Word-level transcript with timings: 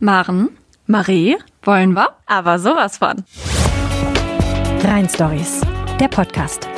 Maren, 0.00 0.50
Marie, 0.86 1.36
wollen 1.64 1.94
wir? 1.94 2.10
aber 2.26 2.60
sowas 2.60 2.98
von. 2.98 3.24
Rhein 4.84 5.08
Stories, 5.08 5.60
der 5.98 6.06
Podcast. 6.06 6.68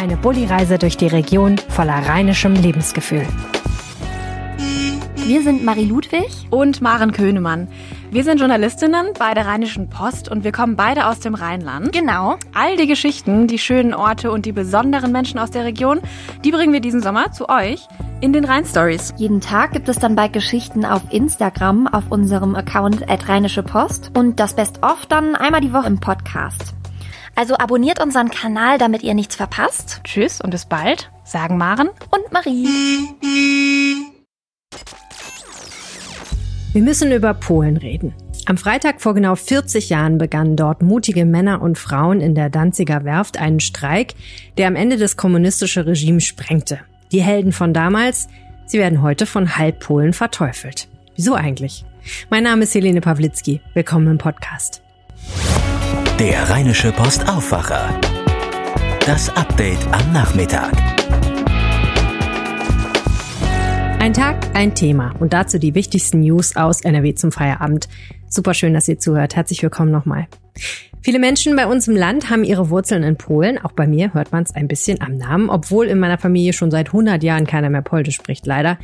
Eine 0.00 0.16
Bulli-Reise 0.16 0.78
durch 0.78 0.96
die 0.96 1.08
Region 1.08 1.58
voller 1.68 2.08
rheinischem 2.08 2.54
Lebensgefühl. 2.54 3.26
Wir 5.26 5.42
sind 5.42 5.62
Marie 5.62 5.84
Ludwig. 5.84 6.46
Und 6.48 6.80
Maren 6.80 7.12
Könemann. 7.12 7.68
Wir 8.10 8.24
sind 8.24 8.38
Journalistinnen 8.38 9.08
bei 9.18 9.34
der 9.34 9.44
Rheinischen 9.44 9.90
Post 9.90 10.30
und 10.30 10.42
wir 10.42 10.52
kommen 10.52 10.74
beide 10.74 11.04
aus 11.04 11.20
dem 11.20 11.34
Rheinland. 11.34 11.92
Genau. 11.92 12.38
All 12.54 12.78
die 12.78 12.86
Geschichten, 12.86 13.46
die 13.46 13.58
schönen 13.58 13.92
Orte 13.92 14.30
und 14.30 14.46
die 14.46 14.52
besonderen 14.52 15.12
Menschen 15.12 15.38
aus 15.38 15.50
der 15.50 15.66
Region, 15.66 16.00
die 16.46 16.50
bringen 16.50 16.72
wir 16.72 16.80
diesen 16.80 17.02
Sommer 17.02 17.30
zu 17.30 17.50
euch 17.50 17.86
in 18.20 18.32
den 18.32 18.44
Rhein 18.44 18.64
Stories. 18.64 19.14
Jeden 19.16 19.40
Tag 19.40 19.72
gibt 19.72 19.88
es 19.88 19.98
dann 19.98 20.16
bald 20.16 20.32
Geschichten 20.32 20.84
auf 20.84 21.02
Instagram 21.10 21.86
auf 21.86 22.04
unserem 22.10 22.54
Account 22.54 23.08
at 23.08 23.28
Rheinische 23.28 23.62
Post 23.62 24.10
und 24.16 24.40
das 24.40 24.54
Best-of 24.54 25.06
dann 25.06 25.34
einmal 25.34 25.60
die 25.60 25.72
Woche 25.72 25.86
im 25.86 26.00
Podcast. 26.00 26.74
Also 27.34 27.56
abonniert 27.56 28.02
unseren 28.02 28.30
Kanal, 28.30 28.78
damit 28.78 29.02
ihr 29.02 29.14
nichts 29.14 29.36
verpasst. 29.36 30.00
Tschüss 30.04 30.40
und 30.40 30.50
bis 30.50 30.66
bald, 30.66 31.10
sagen 31.24 31.56
Maren. 31.56 31.88
Und 32.10 32.32
Marie. 32.32 32.66
Wir 36.72 36.82
müssen 36.82 37.12
über 37.12 37.34
Polen 37.34 37.76
reden. 37.76 38.14
Am 38.46 38.56
Freitag 38.56 39.00
vor 39.00 39.14
genau 39.14 39.36
40 39.36 39.90
Jahren 39.90 40.18
begannen 40.18 40.56
dort 40.56 40.82
mutige 40.82 41.26
Männer 41.26 41.60
und 41.60 41.78
Frauen 41.78 42.20
in 42.20 42.34
der 42.34 42.50
Danziger 42.50 43.04
Werft 43.04 43.38
einen 43.38 43.60
Streik, 43.60 44.14
der 44.56 44.68
am 44.68 44.74
Ende 44.74 44.96
das 44.96 45.16
kommunistische 45.16 45.86
Regime 45.86 46.20
sprengte. 46.20 46.80
Die 47.10 47.22
Helden 47.22 47.52
von 47.52 47.72
damals, 47.72 48.28
sie 48.66 48.78
werden 48.78 49.00
heute 49.00 49.24
von 49.24 49.56
halb 49.56 49.80
Polen 49.80 50.12
verteufelt. 50.12 50.88
Wieso 51.16 51.34
eigentlich? 51.34 51.86
Mein 52.28 52.44
Name 52.44 52.64
ist 52.64 52.74
Helene 52.74 53.00
Pawlitzki. 53.00 53.62
Willkommen 53.72 54.08
im 54.08 54.18
Podcast. 54.18 54.82
Der 56.18 56.50
Rheinische 56.50 56.92
Post 56.92 57.26
Aufwacher. 57.26 57.98
Das 59.06 59.34
Update 59.36 59.78
am 59.90 60.12
Nachmittag. 60.12 60.72
Ein 64.00 64.12
Tag, 64.12 64.54
ein 64.54 64.74
Thema 64.74 65.14
und 65.18 65.32
dazu 65.32 65.58
die 65.58 65.74
wichtigsten 65.74 66.20
News 66.20 66.56
aus 66.56 66.82
NRW 66.82 67.14
zum 67.14 67.32
Feierabend. 67.32 67.88
Super 68.28 68.52
schön, 68.52 68.74
dass 68.74 68.86
ihr 68.86 68.98
zuhört. 68.98 69.34
Herzlich 69.34 69.62
willkommen 69.62 69.90
nochmal. 69.90 70.26
Viele 71.00 71.20
Menschen 71.20 71.54
bei 71.54 71.66
uns 71.66 71.86
im 71.86 71.96
Land 71.96 72.28
haben 72.28 72.44
ihre 72.44 72.70
Wurzeln 72.70 73.02
in 73.02 73.16
Polen. 73.16 73.58
Auch 73.58 73.72
bei 73.72 73.86
mir 73.86 74.12
hört 74.14 74.32
man 74.32 74.42
es 74.42 74.54
ein 74.54 74.68
bisschen 74.68 75.00
am 75.00 75.16
Namen, 75.16 75.48
obwohl 75.48 75.86
in 75.86 75.98
meiner 75.98 76.18
Familie 76.18 76.52
schon 76.52 76.70
seit 76.70 76.88
100 76.88 77.22
Jahren 77.22 77.46
keiner 77.46 77.70
mehr 77.70 77.82
Polnisch 77.82 78.16
spricht, 78.16 78.46
leider. 78.46 78.78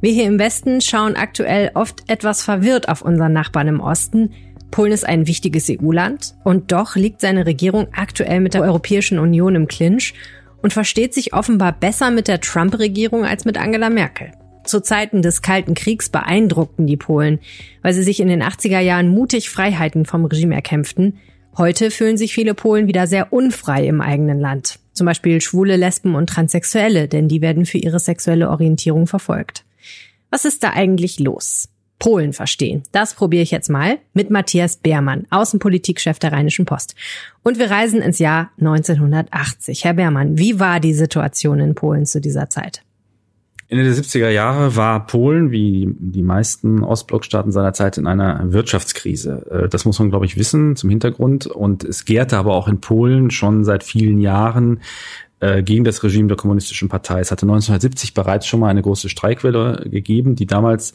Wir 0.00 0.12
hier 0.12 0.26
im 0.26 0.38
Westen 0.38 0.80
schauen 0.80 1.14
aktuell 1.14 1.70
oft 1.74 2.10
etwas 2.10 2.42
verwirrt 2.42 2.88
auf 2.88 3.02
unseren 3.02 3.32
Nachbarn 3.32 3.68
im 3.68 3.80
Osten. 3.80 4.32
Polen 4.70 4.92
ist 4.92 5.06
ein 5.06 5.26
wichtiges 5.26 5.70
EU-Land 5.70 6.34
und 6.44 6.72
doch 6.72 6.96
liegt 6.96 7.20
seine 7.20 7.46
Regierung 7.46 7.88
aktuell 7.92 8.40
mit 8.40 8.54
der 8.54 8.62
Europäischen 8.62 9.18
Union 9.18 9.54
im 9.54 9.66
Clinch 9.66 10.14
und 10.62 10.72
versteht 10.72 11.14
sich 11.14 11.34
offenbar 11.34 11.72
besser 11.72 12.10
mit 12.10 12.28
der 12.28 12.40
Trump-Regierung 12.40 13.24
als 13.24 13.44
mit 13.44 13.58
Angela 13.58 13.90
Merkel. 13.90 14.32
Zu 14.64 14.80
Zeiten 14.80 15.22
des 15.22 15.42
Kalten 15.42 15.74
Kriegs 15.74 16.10
beeindruckten 16.10 16.86
die 16.86 16.96
Polen, 16.96 17.40
weil 17.82 17.92
sie 17.92 18.02
sich 18.02 18.20
in 18.20 18.28
den 18.28 18.42
80er 18.42 18.80
Jahren 18.80 19.08
mutig 19.08 19.50
Freiheiten 19.50 20.04
vom 20.04 20.24
Regime 20.24 20.54
erkämpften. 20.54 21.18
Heute 21.56 21.90
fühlen 21.90 22.16
sich 22.16 22.32
viele 22.32 22.54
Polen 22.54 22.86
wieder 22.86 23.06
sehr 23.06 23.32
unfrei 23.32 23.86
im 23.86 24.00
eigenen 24.00 24.40
Land. 24.40 24.78
Zum 24.92 25.06
Beispiel 25.06 25.40
Schwule, 25.40 25.76
Lesben 25.76 26.14
und 26.14 26.28
Transsexuelle, 26.28 27.08
denn 27.08 27.28
die 27.28 27.40
werden 27.40 27.66
für 27.66 27.78
ihre 27.78 27.98
sexuelle 27.98 28.50
Orientierung 28.50 29.06
verfolgt. 29.06 29.64
Was 30.30 30.44
ist 30.44 30.62
da 30.62 30.70
eigentlich 30.70 31.18
los? 31.18 31.68
Polen 31.98 32.32
verstehen. 32.32 32.82
Das 32.92 33.14
probiere 33.14 33.42
ich 33.42 33.50
jetzt 33.50 33.68
mal 33.68 33.98
mit 34.14 34.30
Matthias 34.30 34.76
Beermann, 34.76 35.26
Außenpolitikchef 35.30 36.18
der 36.18 36.32
Rheinischen 36.32 36.64
Post. 36.64 36.94
Und 37.42 37.58
wir 37.58 37.70
reisen 37.70 38.00
ins 38.00 38.18
Jahr 38.18 38.50
1980. 38.58 39.84
Herr 39.84 39.94
Beermann, 39.94 40.38
wie 40.38 40.58
war 40.58 40.80
die 40.80 40.94
Situation 40.94 41.60
in 41.60 41.74
Polen 41.74 42.06
zu 42.06 42.20
dieser 42.20 42.48
Zeit? 42.48 42.82
Ende 43.70 43.84
der 43.84 43.94
70er 43.94 44.30
Jahre 44.30 44.74
war 44.74 45.06
Polen, 45.06 45.52
wie 45.52 45.94
die 45.96 46.24
meisten 46.24 46.82
Ostblockstaaten 46.82 47.52
seiner 47.52 47.72
Zeit, 47.72 47.98
in 47.98 48.08
einer 48.08 48.52
Wirtschaftskrise. 48.52 49.68
Das 49.70 49.84
muss 49.84 49.98
man, 50.00 50.10
glaube 50.10 50.26
ich, 50.26 50.36
wissen 50.36 50.74
zum 50.74 50.90
Hintergrund. 50.90 51.46
Und 51.46 51.84
es 51.84 52.04
gärte 52.04 52.36
aber 52.36 52.54
auch 52.54 52.66
in 52.66 52.80
Polen 52.80 53.30
schon 53.30 53.62
seit 53.62 53.84
vielen 53.84 54.18
Jahren 54.18 54.80
äh, 55.40 55.62
gegen 55.62 55.84
das 55.84 56.02
Regime 56.02 56.28
der 56.28 56.36
kommunistischen 56.36 56.88
Partei. 56.88 57.20
Es 57.20 57.30
hatte 57.30 57.44
1970 57.44 58.14
bereits 58.14 58.46
schon 58.46 58.60
mal 58.60 58.68
eine 58.68 58.82
große 58.82 59.08
Streikwelle 59.08 59.86
gegeben, 59.90 60.36
die 60.36 60.46
damals 60.46 60.94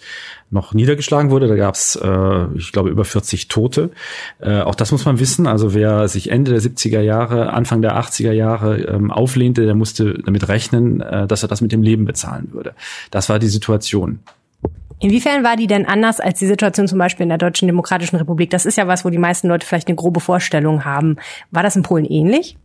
noch 0.51 0.73
niedergeschlagen 0.73 1.31
wurde. 1.31 1.47
Da 1.47 1.55
gab 1.55 1.75
es, 1.75 1.95
äh, 1.95 2.45
ich 2.55 2.71
glaube, 2.71 2.89
über 2.89 3.05
40 3.05 3.47
Tote. 3.47 3.91
Äh, 4.39 4.61
auch 4.61 4.75
das 4.75 4.91
muss 4.91 5.05
man 5.05 5.19
wissen. 5.19 5.47
Also 5.47 5.73
wer 5.73 6.07
sich 6.07 6.31
Ende 6.31 6.51
der 6.51 6.61
70er 6.61 7.01
Jahre, 7.01 7.53
Anfang 7.53 7.81
der 7.81 7.97
80er 7.97 8.31
Jahre 8.31 8.77
ähm, 8.81 9.11
auflehnte, 9.11 9.65
der 9.65 9.75
musste 9.75 10.21
damit 10.25 10.47
rechnen, 10.47 11.01
äh, 11.01 11.27
dass 11.27 11.43
er 11.43 11.49
das 11.49 11.61
mit 11.61 11.71
dem 11.71 11.81
Leben 11.81 12.05
bezahlen 12.05 12.49
würde. 12.51 12.73
Das 13.11 13.29
war 13.29 13.39
die 13.39 13.47
Situation. 13.47 14.19
Inwiefern 14.99 15.43
war 15.43 15.57
die 15.57 15.67
denn 15.67 15.85
anders 15.85 16.19
als 16.19 16.39
die 16.39 16.47
Situation 16.47 16.87
zum 16.87 16.97
Beispiel 16.97 17.23
in 17.23 17.29
der 17.29 17.37
Deutschen 17.37 17.67
Demokratischen 17.67 18.15
Republik? 18.15 18.49
Das 18.49 18.65
ist 18.65 18.77
ja 18.77 18.87
was, 18.87 19.03
wo 19.03 19.09
die 19.09 19.17
meisten 19.17 19.47
Leute 19.47 19.65
vielleicht 19.67 19.87
eine 19.87 19.95
grobe 19.95 20.21
Vorstellung 20.21 20.85
haben. 20.85 21.17
War 21.51 21.63
das 21.63 21.75
in 21.75 21.83
Polen 21.83 22.05
ähnlich? 22.05 22.57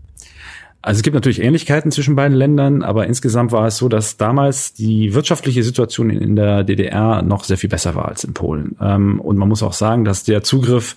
Also 0.83 0.99
es 0.99 1.03
gibt 1.03 1.15
natürlich 1.15 1.43
Ähnlichkeiten 1.43 1.91
zwischen 1.91 2.17
beiden 2.17 2.37
Ländern, 2.37 2.83
aber 2.83 3.07
insgesamt 3.07 3.53
war 3.53 3.67
es 3.67 3.77
so, 3.77 3.89
dass 3.89 4.17
damals 4.17 4.73
die 4.73 5.13
wirtschaftliche 5.13 5.63
Situation 5.63 6.09
in 6.09 6.37
der 6.37 6.65
DDR 6.65 7.21
noch 7.21 7.45
sehr 7.45 7.59
viel 7.59 7.69
besser 7.69 7.95
war 7.95 8.09
als 8.09 8.25
in 8.25 8.33
Polen. 8.33 8.77
Ähm, 8.81 9.21
und 9.21 9.37
man 9.37 9.49
muss 9.49 9.63
auch 9.63 9.75
sagen, 9.75 10.07
dass 10.07 10.25
der 10.25 10.43
Zugriff 10.43 10.97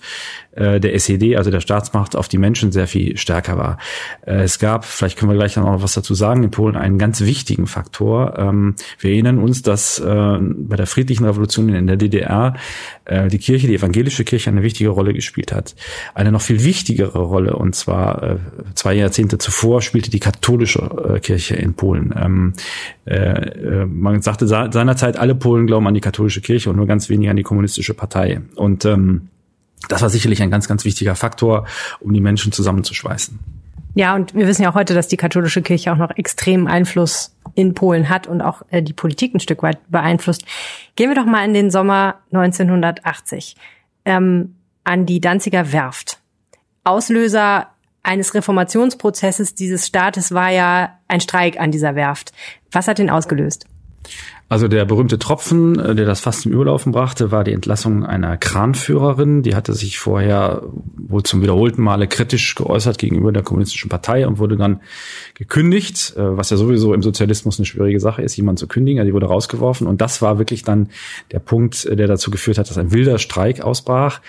äh, 0.56 0.78
der 0.78 0.94
SED, 0.94 1.36
also 1.36 1.50
der 1.50 1.60
Staatsmacht, 1.60 2.14
auf 2.14 2.28
die 2.28 2.38
Menschen 2.38 2.70
sehr 2.70 2.86
viel 2.86 3.16
stärker 3.16 3.58
war. 3.58 3.78
Äh, 4.24 4.42
es 4.42 4.58
gab, 4.58 4.84
vielleicht 4.84 5.18
können 5.18 5.30
wir 5.30 5.36
gleich 5.36 5.56
noch 5.56 5.82
was 5.82 5.94
dazu 5.94 6.14
sagen, 6.14 6.44
in 6.44 6.50
Polen 6.50 6.76
einen 6.76 6.98
ganz 6.98 7.20
wichtigen 7.22 7.66
Faktor. 7.66 8.38
Ähm, 8.38 8.76
wir 9.00 9.10
erinnern 9.10 9.38
uns, 9.38 9.62
dass 9.62 9.98
äh, 9.98 10.38
bei 10.40 10.76
der 10.76 10.86
friedlichen 10.86 11.24
Revolution 11.24 11.68
in 11.70 11.86
der 11.86 11.96
DDR 11.96 12.54
die 13.06 13.38
Kirche, 13.38 13.66
die 13.66 13.74
evangelische 13.74 14.24
Kirche, 14.24 14.48
eine 14.48 14.62
wichtige 14.62 14.88
Rolle 14.88 15.12
gespielt 15.12 15.52
hat. 15.52 15.74
Eine 16.14 16.32
noch 16.32 16.40
viel 16.40 16.64
wichtigere 16.64 17.18
Rolle, 17.18 17.54
und 17.54 17.74
zwar 17.74 18.38
zwei 18.74 18.94
Jahrzehnte 18.94 19.36
zuvor, 19.36 19.82
spielte 19.82 20.10
die 20.10 20.20
katholische 20.20 21.20
Kirche 21.22 21.54
in 21.54 21.74
Polen. 21.74 22.14
Ähm, 22.16 22.54
man 23.92 24.22
sagte 24.22 24.46
seinerzeit, 24.46 25.18
alle 25.18 25.34
Polen 25.34 25.66
glauben 25.66 25.86
an 25.86 25.92
die 25.92 26.00
katholische 26.00 26.40
Kirche 26.40 26.70
und 26.70 26.76
nur 26.76 26.86
ganz 26.86 27.10
wenig 27.10 27.28
an 27.28 27.36
die 27.36 27.42
kommunistische 27.42 27.92
Partei. 27.92 28.40
Und 28.54 28.86
ähm, 28.86 29.28
das 29.88 30.02
war 30.02 30.10
sicherlich 30.10 30.42
ein 30.42 30.50
ganz, 30.50 30.68
ganz 30.68 30.84
wichtiger 30.84 31.14
Faktor, 31.14 31.66
um 32.00 32.12
die 32.12 32.20
Menschen 32.20 32.52
zusammenzuschweißen. 32.52 33.38
Ja, 33.94 34.14
und 34.16 34.34
wir 34.34 34.46
wissen 34.48 34.62
ja 34.62 34.70
auch 34.70 34.74
heute, 34.74 34.92
dass 34.92 35.06
die 35.06 35.16
katholische 35.16 35.62
Kirche 35.62 35.92
auch 35.92 35.96
noch 35.96 36.10
extremen 36.16 36.66
Einfluss 36.66 37.36
in 37.54 37.74
Polen 37.74 38.08
hat 38.08 38.26
und 38.26 38.40
auch 38.40 38.62
äh, 38.70 38.82
die 38.82 38.92
Politik 38.92 39.34
ein 39.34 39.40
Stück 39.40 39.62
weit 39.62 39.78
beeinflusst. 39.88 40.44
Gehen 40.96 41.10
wir 41.10 41.14
doch 41.14 41.26
mal 41.26 41.44
in 41.44 41.54
den 41.54 41.70
Sommer 41.70 42.16
1980 42.32 43.54
ähm, 44.04 44.56
an 44.82 45.06
die 45.06 45.20
Danziger 45.20 45.72
Werft. 45.72 46.18
Auslöser 46.82 47.68
eines 48.02 48.34
Reformationsprozesses 48.34 49.54
dieses 49.54 49.86
Staates 49.86 50.32
war 50.32 50.50
ja 50.50 50.98
ein 51.08 51.20
Streik 51.20 51.58
an 51.58 51.70
dieser 51.70 51.94
Werft. 51.94 52.32
Was 52.72 52.88
hat 52.88 52.98
den 52.98 53.10
ausgelöst? 53.10 53.66
Also 54.54 54.68
der 54.68 54.84
berühmte 54.84 55.18
Tropfen, 55.18 55.80
äh, 55.80 55.96
der 55.96 56.06
das 56.06 56.20
fast 56.20 56.42
zum 56.42 56.52
Überlaufen 56.52 56.92
brachte, 56.92 57.32
war 57.32 57.42
die 57.42 57.52
Entlassung 57.52 58.06
einer 58.06 58.36
Kranführerin. 58.36 59.42
Die 59.42 59.56
hatte 59.56 59.72
sich 59.72 59.98
vorher 59.98 60.62
wohl 60.96 61.24
zum 61.24 61.42
wiederholten 61.42 61.82
Male 61.82 62.06
kritisch 62.06 62.54
geäußert 62.54 62.98
gegenüber 62.98 63.32
der 63.32 63.42
kommunistischen 63.42 63.90
Partei 63.90 64.28
und 64.28 64.38
wurde 64.38 64.56
dann 64.56 64.80
gekündigt, 65.34 66.14
äh, 66.16 66.36
was 66.36 66.50
ja 66.50 66.56
sowieso 66.56 66.94
im 66.94 67.02
Sozialismus 67.02 67.58
eine 67.58 67.66
schwierige 67.66 67.98
Sache 67.98 68.22
ist, 68.22 68.36
jemanden 68.36 68.58
zu 68.58 68.68
kündigen. 68.68 69.04
Die 69.04 69.12
wurde 69.12 69.26
rausgeworfen 69.26 69.88
und 69.88 70.00
das 70.00 70.22
war 70.22 70.38
wirklich 70.38 70.62
dann 70.62 70.88
der 71.32 71.40
Punkt, 71.40 71.84
äh, 71.86 71.96
der 71.96 72.06
dazu 72.06 72.30
geführt 72.30 72.56
hat, 72.58 72.70
dass 72.70 72.78
ein 72.78 72.92
wilder 72.92 73.18
Streik 73.18 73.60
ausbrach. 73.60 74.20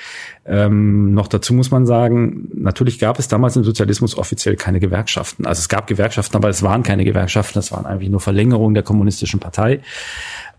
Ähm, 0.47 1.13
noch 1.13 1.27
dazu 1.27 1.53
muss 1.53 1.69
man 1.69 1.85
sagen, 1.85 2.47
natürlich 2.51 2.97
gab 2.97 3.19
es 3.19 3.27
damals 3.27 3.57
im 3.57 3.63
Sozialismus 3.63 4.17
offiziell 4.17 4.55
keine 4.55 4.79
Gewerkschaften. 4.79 5.45
Also 5.45 5.59
es 5.59 5.69
gab 5.69 5.85
Gewerkschaften, 5.85 6.35
aber 6.35 6.49
es 6.49 6.63
waren 6.63 6.81
keine 6.81 7.05
Gewerkschaften, 7.05 7.59
das 7.59 7.71
waren 7.71 7.85
eigentlich 7.85 8.09
nur 8.09 8.21
Verlängerungen 8.21 8.73
der 8.73 8.83
kommunistischen 8.83 9.39
Partei. 9.39 9.81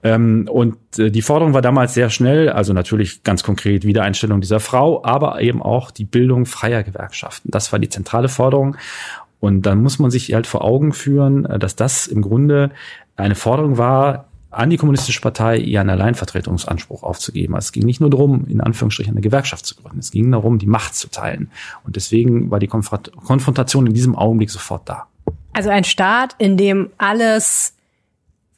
Ähm, 0.02 0.48
und 0.50 0.76
äh, 0.98 1.10
die 1.10 1.22
Forderung 1.22 1.54
war 1.54 1.62
damals 1.62 1.94
sehr 1.94 2.10
schnell, 2.10 2.48
also 2.48 2.72
natürlich 2.72 3.22
ganz 3.22 3.42
konkret 3.42 3.84
Wiedereinstellung 3.84 4.40
dieser 4.40 4.60
Frau, 4.60 5.04
aber 5.04 5.40
eben 5.40 5.62
auch 5.62 5.90
die 5.90 6.04
Bildung 6.04 6.46
freier 6.46 6.82
Gewerkschaften. 6.82 7.50
Das 7.50 7.72
war 7.72 7.78
die 7.78 7.88
zentrale 7.88 8.28
Forderung. 8.28 8.76
Und 9.40 9.62
dann 9.66 9.82
muss 9.82 9.98
man 9.98 10.10
sich 10.10 10.32
halt 10.32 10.46
vor 10.46 10.64
Augen 10.64 10.92
führen, 10.92 11.44
äh, 11.44 11.58
dass 11.58 11.76
das 11.76 12.06
im 12.06 12.22
Grunde 12.22 12.70
eine 13.16 13.34
Forderung 13.34 13.78
war, 13.78 14.26
an 14.50 14.70
die 14.70 14.78
Kommunistische 14.78 15.20
Partei 15.20 15.58
ihren 15.58 15.90
Alleinvertretungsanspruch 15.90 17.02
aufzugeben. 17.02 17.54
Also 17.54 17.66
es 17.66 17.72
ging 17.72 17.84
nicht 17.84 18.00
nur 18.00 18.08
darum, 18.08 18.46
in 18.48 18.62
Anführungsstrichen 18.62 19.12
eine 19.12 19.20
Gewerkschaft 19.20 19.66
zu 19.66 19.74
gründen. 19.74 19.98
Es 19.98 20.10
ging 20.10 20.30
darum, 20.32 20.58
die 20.58 20.66
Macht 20.66 20.94
zu 20.94 21.08
teilen. 21.08 21.50
Und 21.84 21.96
deswegen 21.96 22.50
war 22.50 22.58
die 22.58 22.68
Konfrontation 22.68 23.86
in 23.86 23.92
diesem 23.92 24.16
Augenblick 24.16 24.50
sofort 24.50 24.88
da. 24.88 25.08
Also 25.52 25.68
ein 25.68 25.84
Staat, 25.84 26.34
in 26.38 26.56
dem 26.56 26.90
alles 26.96 27.75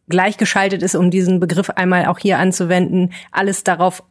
gleichgeschaltet 0.09 0.83
ist, 0.83 0.95
um 0.95 1.11
diesen 1.11 1.41
Begriff 1.41 1.71
einmal 1.71 2.07
auch 2.07 2.19
hier 2.19 2.39
anzuwenden, 2.39 3.13
alles 3.31 3.65
darauf 3.65 4.03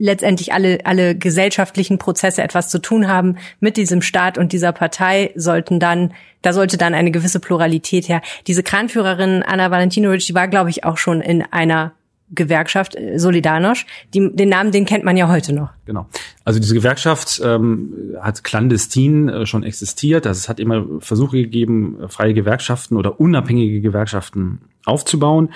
letztendlich 0.00 0.52
alle, 0.54 0.78
alle 0.84 1.14
gesellschaftlichen 1.14 1.98
Prozesse 1.98 2.42
etwas 2.42 2.70
zu 2.70 2.80
tun 2.80 3.06
haben 3.06 3.36
mit 3.60 3.76
diesem 3.76 4.00
Staat 4.00 4.38
und 4.38 4.52
dieser 4.52 4.72
Partei, 4.72 5.30
sollten 5.36 5.78
dann, 5.78 6.14
da 6.40 6.54
sollte 6.54 6.78
dann 6.78 6.94
eine 6.94 7.10
gewisse 7.10 7.38
Pluralität 7.38 8.08
her. 8.08 8.22
Diese 8.46 8.62
Kranführerin 8.62 9.42
Anna 9.42 9.70
Valentinovic, 9.70 10.24
die 10.24 10.34
war, 10.34 10.48
glaube 10.48 10.70
ich, 10.70 10.84
auch 10.84 10.96
schon 10.96 11.20
in 11.20 11.42
einer 11.42 11.92
Gewerkschaft 12.30 12.94
äh, 12.94 13.16
Solidarność. 13.18 13.86
Die, 14.14 14.34
den 14.34 14.48
Namen, 14.48 14.72
den 14.72 14.86
kennt 14.86 15.04
man 15.04 15.16
ja 15.16 15.28
heute 15.28 15.52
noch. 15.52 15.70
Genau. 15.84 16.06
Also 16.44 16.60
diese 16.60 16.74
Gewerkschaft 16.74 17.40
ähm, 17.44 18.14
hat 18.20 18.44
clandestin 18.44 19.28
äh, 19.28 19.46
schon 19.46 19.64
existiert. 19.64 20.26
Also 20.26 20.38
es 20.38 20.48
hat 20.48 20.60
immer 20.60 20.86
Versuche 21.00 21.36
gegeben, 21.36 21.98
freie 22.08 22.32
Gewerkschaften 22.32 22.96
oder 22.96 23.20
unabhängige 23.20 23.80
Gewerkschaften 23.80 24.60
aufzubauen. 24.84 25.52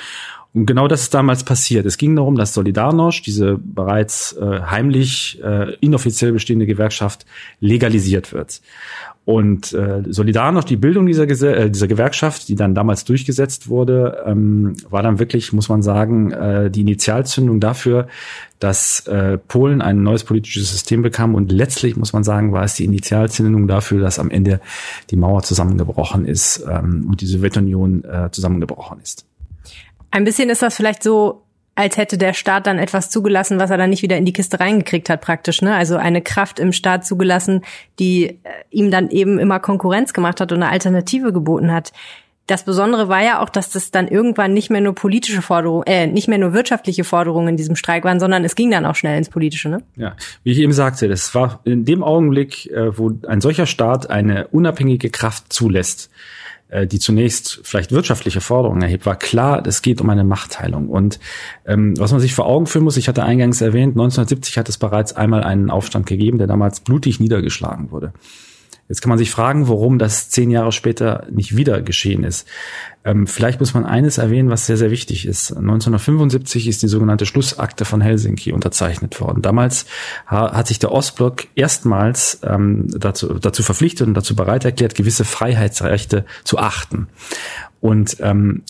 Und 0.55 0.67
genau 0.67 0.87
das 0.87 1.03
ist 1.03 1.15
damals 1.15 1.43
passiert. 1.43 1.85
Es 1.85 1.99
ging 1.99 2.15
darum, 2.15 2.37
dass 2.37 2.55
Solidarność, 2.55 3.25
diese 3.25 3.59
bereits 3.59 4.35
äh, 4.35 4.61
heimlich, 4.61 5.43
äh, 5.43 5.75
inoffiziell 5.81 6.31
bestehende 6.31 6.65
Gewerkschaft, 6.65 7.27
legalisiert 7.59 8.33
wird. 8.33 8.61
Und 9.25 9.73
äh, 9.73 10.03
Solidarność, 10.09 10.67
die 10.67 10.77
Bildung 10.77 11.07
dieser, 11.07 11.25
äh, 11.25 11.71
dieser 11.71 11.89
Gewerkschaft, 11.89 12.49
die 12.49 12.55
dann 12.55 12.75
damals 12.75 13.05
durchgesetzt 13.05 13.69
wurde, 13.69 14.23
ähm, 14.27 14.75
war 14.89 15.03
dann 15.03 15.19
wirklich, 15.19 15.53
muss 15.53 15.69
man 15.69 15.83
sagen, 15.83 16.31
äh, 16.31 16.71
die 16.71 16.83
Initialzündung 16.83 17.59
dafür, 17.59 18.07
dass 18.61 19.09
äh, 19.09 19.39
Polen 19.39 19.83
ein 19.83 20.05
neues 20.05 20.23
politisches 20.23 20.71
System 20.71 21.03
bekam. 21.03 21.35
Und 21.35 21.51
letztlich, 21.51 21.97
muss 21.97 22.13
man 22.13 22.23
sagen, 22.23 22.53
war 22.53 22.63
es 22.63 22.75
die 22.75 22.85
Initialzündung 22.85 23.67
dafür, 23.67 24.01
dass 24.01 24.21
am 24.21 24.31
Ende 24.31 24.61
die 25.11 25.17
Mauer 25.17 25.43
zusammengebrochen 25.43 26.27
ist 26.27 26.65
ähm, 26.71 27.07
und 27.09 27.23
die 27.23 27.27
Sowjetunion 27.27 28.05
äh, 28.05 28.31
zusammengebrochen 28.31 29.01
ist. 29.03 29.27
Ein 30.15 30.23
bisschen 30.23 30.49
ist 30.49 30.63
das 30.63 30.77
vielleicht 30.77 31.03
so, 31.03 31.43
als 31.75 31.97
hätte 31.97 32.17
der 32.17 32.35
Staat 32.35 32.69
dann 32.69 32.79
etwas 32.79 33.11
zugelassen, 33.11 33.59
was 33.59 33.71
er 33.71 33.79
dann 33.79 33.91
nicht 33.91 34.03
wieder 34.03 34.17
in 34.17 34.25
die 34.25 34.33
Kiste 34.33 34.61
reingekriegt 34.61 35.11
hat, 35.11 35.21
praktisch. 35.21 35.61
Ne? 35.61 35.75
Also 35.75 35.97
eine 35.97 36.23
Kraft 36.23 36.61
im 36.61 36.73
Staat 36.73 37.05
zugelassen, 37.05 37.63
die 37.99 38.27
äh, 38.27 38.37
ihm 38.71 38.93
dann 38.93 39.11
eben 39.11 39.41
immer 39.41 39.59
Konkurrenz 39.59 40.13
gemacht 40.13 40.41
hat 40.41 40.53
und 40.53 40.63
eine 40.63 40.71
Alternative 40.71 41.33
geboten 41.33 41.73
hat. 41.73 41.93
Das 42.47 42.65
Besondere 42.65 43.09
war 43.09 43.25
ja 43.25 43.43
auch, 43.43 43.49
dass 43.49 43.71
das 43.71 43.91
dann 43.91 44.07
irgendwann 44.07 44.55
nicht 44.55 44.71
mehr 44.71 44.81
nur 44.81 44.95
politische 44.95 45.43
Forderungen, 45.43 45.89
äh, 45.89 46.07
nicht 46.07 46.29
mehr 46.29 46.39
nur 46.39 46.53
wirtschaftliche 46.53 47.03
Forderungen 47.03 47.49
in 47.49 47.57
diesem 47.57 47.75
Streik 47.75 48.05
waren, 48.05 48.21
sondern 48.21 48.45
es 48.45 48.55
ging 48.55 48.71
dann 48.71 48.87
auch 48.87 48.95
schnell 48.95 49.19
ins 49.19 49.31
Politische, 49.31 49.69
ne? 49.69 49.83
Ja, 49.97 50.15
wie 50.45 50.53
ich 50.53 50.59
eben 50.59 50.73
sagte, 50.73 51.09
das 51.09 51.35
war 51.35 51.59
in 51.65 51.85
dem 51.85 52.05
Augenblick, 52.05 52.71
äh, 52.71 52.97
wo 52.97 53.11
ein 53.27 53.41
solcher 53.41 53.67
Staat 53.67 54.11
eine 54.11 54.47
unabhängige 54.47 55.11
Kraft 55.11 55.53
zulässt, 55.53 56.09
äh, 56.75 56.87
die 56.89 56.99
zunächst 56.99 57.61
vielleicht 57.63 57.93
wirtschaftliche 57.93 58.41
Forderungen 58.41 58.83
erhebt, 58.83 59.07
war 59.07 59.17
klar, 59.17 59.65
es 59.65 59.81
geht 59.81 60.01
um 60.01 60.11
eine 60.11 60.25
Machtteilung. 60.25 60.89
Und 60.89 61.21
ähm, 61.65 61.95
was 61.99 62.11
man 62.11 62.21
sich 62.21 62.35
vor 62.35 62.47
Augen 62.47 62.67
führen 62.67 62.83
muss, 62.83 62.97
ich 62.97 63.07
hatte 63.07 63.23
eingangs 63.23 63.61
erwähnt, 63.61 63.93
1970 63.93 64.59
hat 64.59 64.69
es 64.69 64.77
bereits 64.77 65.15
einmal 65.15 65.45
einen 65.45 65.71
Aufstand 65.71 66.07
gegeben, 66.07 66.39
der 66.39 66.49
damals 66.49 66.81
blutig 66.81 67.21
niedergeschlagen 67.21 67.93
wurde. 67.93 68.13
Jetzt 68.89 69.01
kann 69.01 69.09
man 69.09 69.19
sich 69.19 69.31
fragen, 69.31 69.69
warum 69.69 69.99
das 69.99 70.29
zehn 70.29 70.51
Jahre 70.51 70.71
später 70.71 71.27
nicht 71.31 71.57
wieder 71.57 71.81
geschehen 71.81 72.23
ist. 72.23 72.47
Ähm, 73.05 73.27
vielleicht 73.27 73.61
muss 73.61 73.73
man 73.73 73.87
eines 73.87 74.19
erwähnen, 74.19 74.51
was 74.51 74.67
sehr, 74.67 74.77
sehr 74.77 74.91
wichtig 74.91 75.27
ist. 75.27 75.57
1975 75.57 76.69
ist 76.69 76.83
die 76.83 76.89
sogenannte 76.89 77.25
Schlussakte 77.25 77.85
von 77.85 78.01
Helsinki 78.01 78.53
unterzeichnet 78.53 79.21
worden. 79.21 79.41
Damals 79.41 79.87
ha 80.27 80.53
hat 80.53 80.69
sich 80.69 80.79
der 80.79 80.93
Ostblock 80.93 81.47
erstmals 81.55 82.41
ähm, 82.43 82.89
dazu, 82.91 83.35
dazu 83.35 83.63
verpflichtet 83.63 84.07
und 84.07 84.15
dazu 84.15 84.37
bereit 84.37 84.65
erklärt, 84.65 84.95
gewisse 84.95 85.25
Freiheitsrechte 85.25 86.25
zu 86.45 86.59
achten. 86.59 87.09
Und 87.81 88.17
ähm, 88.21 88.63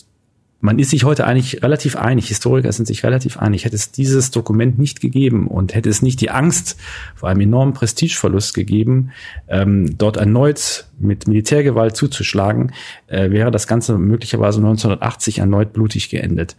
man 0.65 0.79
ist 0.79 0.89
sich 0.89 1.03
heute 1.03 1.25
eigentlich 1.25 1.61
relativ 1.61 1.95
einig, 1.95 2.27
Historiker 2.27 2.71
sind 2.71 2.87
sich 2.87 3.03
relativ 3.03 3.37
einig, 3.37 3.65
hätte 3.65 3.75
es 3.75 3.91
dieses 3.91 4.31
Dokument 4.31 4.79
nicht 4.79 4.99
gegeben 4.99 5.47
und 5.47 5.75
hätte 5.75 5.89
es 5.89 6.01
nicht 6.01 6.19
die 6.21 6.31
Angst 6.31 6.75
vor 7.15 7.29
einem 7.29 7.41
enormen 7.41 7.73
Prestigeverlust 7.73 8.53
gegeben, 8.55 9.11
ähm, 9.47 9.97
dort 9.97 10.17
erneut 10.17 10.87
mit 10.97 11.27
Militärgewalt 11.27 11.95
zuzuschlagen, 11.95 12.73
äh, 13.07 13.29
wäre 13.29 13.51
das 13.51 13.67
Ganze 13.67 13.97
möglicherweise 13.97 14.59
1980 14.59 15.39
erneut 15.39 15.71
blutig 15.71 16.09
geendet. 16.09 16.57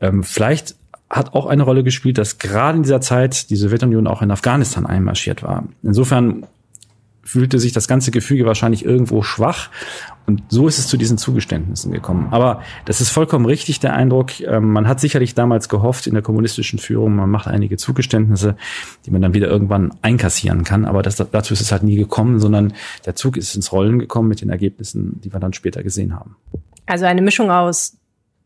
Ähm, 0.00 0.24
vielleicht 0.24 0.74
hat 1.08 1.34
auch 1.34 1.46
eine 1.46 1.62
Rolle 1.62 1.84
gespielt, 1.84 2.18
dass 2.18 2.38
gerade 2.38 2.78
in 2.78 2.82
dieser 2.82 3.00
Zeit 3.00 3.50
die 3.50 3.56
Sowjetunion 3.56 4.08
auch 4.08 4.20
in 4.20 4.32
Afghanistan 4.32 4.84
einmarschiert 4.84 5.44
war. 5.44 5.68
Insofern 5.84 6.44
fühlte 7.22 7.58
sich 7.58 7.72
das 7.72 7.88
ganze 7.88 8.10
Gefüge 8.10 8.46
wahrscheinlich 8.46 8.84
irgendwo 8.84 9.22
schwach. 9.22 9.70
Und 10.26 10.42
so 10.48 10.66
ist 10.66 10.78
es 10.78 10.88
zu 10.88 10.96
diesen 10.96 11.18
Zugeständnissen 11.18 11.92
gekommen. 11.92 12.28
Aber 12.30 12.62
das 12.86 13.00
ist 13.00 13.10
vollkommen 13.10 13.44
richtig, 13.44 13.80
der 13.80 13.94
Eindruck. 13.94 14.40
Ähm, 14.40 14.72
man 14.72 14.88
hat 14.88 15.00
sicherlich 15.00 15.34
damals 15.34 15.68
gehofft 15.68 16.06
in 16.06 16.14
der 16.14 16.22
kommunistischen 16.22 16.78
Führung, 16.78 17.14
man 17.14 17.30
macht 17.30 17.46
einige 17.46 17.76
Zugeständnisse, 17.76 18.56
die 19.04 19.10
man 19.10 19.20
dann 19.20 19.34
wieder 19.34 19.48
irgendwann 19.48 19.92
einkassieren 20.00 20.64
kann. 20.64 20.86
Aber 20.86 21.02
das, 21.02 21.16
dazu 21.16 21.52
ist 21.52 21.60
es 21.60 21.72
halt 21.72 21.82
nie 21.82 21.96
gekommen, 21.96 22.40
sondern 22.40 22.72
der 23.04 23.14
Zug 23.14 23.36
ist 23.36 23.54
ins 23.54 23.72
Rollen 23.72 23.98
gekommen 23.98 24.28
mit 24.28 24.40
den 24.40 24.48
Ergebnissen, 24.48 25.20
die 25.20 25.32
wir 25.32 25.40
dann 25.40 25.52
später 25.52 25.82
gesehen 25.82 26.14
haben. 26.14 26.36
Also 26.86 27.04
eine 27.04 27.22
Mischung 27.22 27.50
aus 27.50 27.96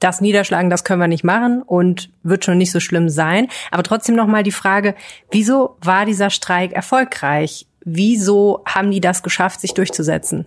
das 0.00 0.20
Niederschlagen, 0.20 0.70
das 0.70 0.84
können 0.84 1.00
wir 1.00 1.08
nicht 1.08 1.24
machen 1.24 1.62
und 1.62 2.10
wird 2.22 2.44
schon 2.44 2.58
nicht 2.58 2.70
so 2.70 2.80
schlimm 2.80 3.08
sein. 3.08 3.48
Aber 3.70 3.82
trotzdem 3.82 4.14
nochmal 4.14 4.42
die 4.42 4.52
Frage, 4.52 4.94
wieso 5.30 5.76
war 5.80 6.06
dieser 6.06 6.30
Streik 6.30 6.72
erfolgreich? 6.72 7.66
Wieso 7.84 8.62
haben 8.66 8.90
die 8.90 9.00
das 9.00 9.22
geschafft, 9.22 9.60
sich 9.60 9.74
durchzusetzen? 9.74 10.44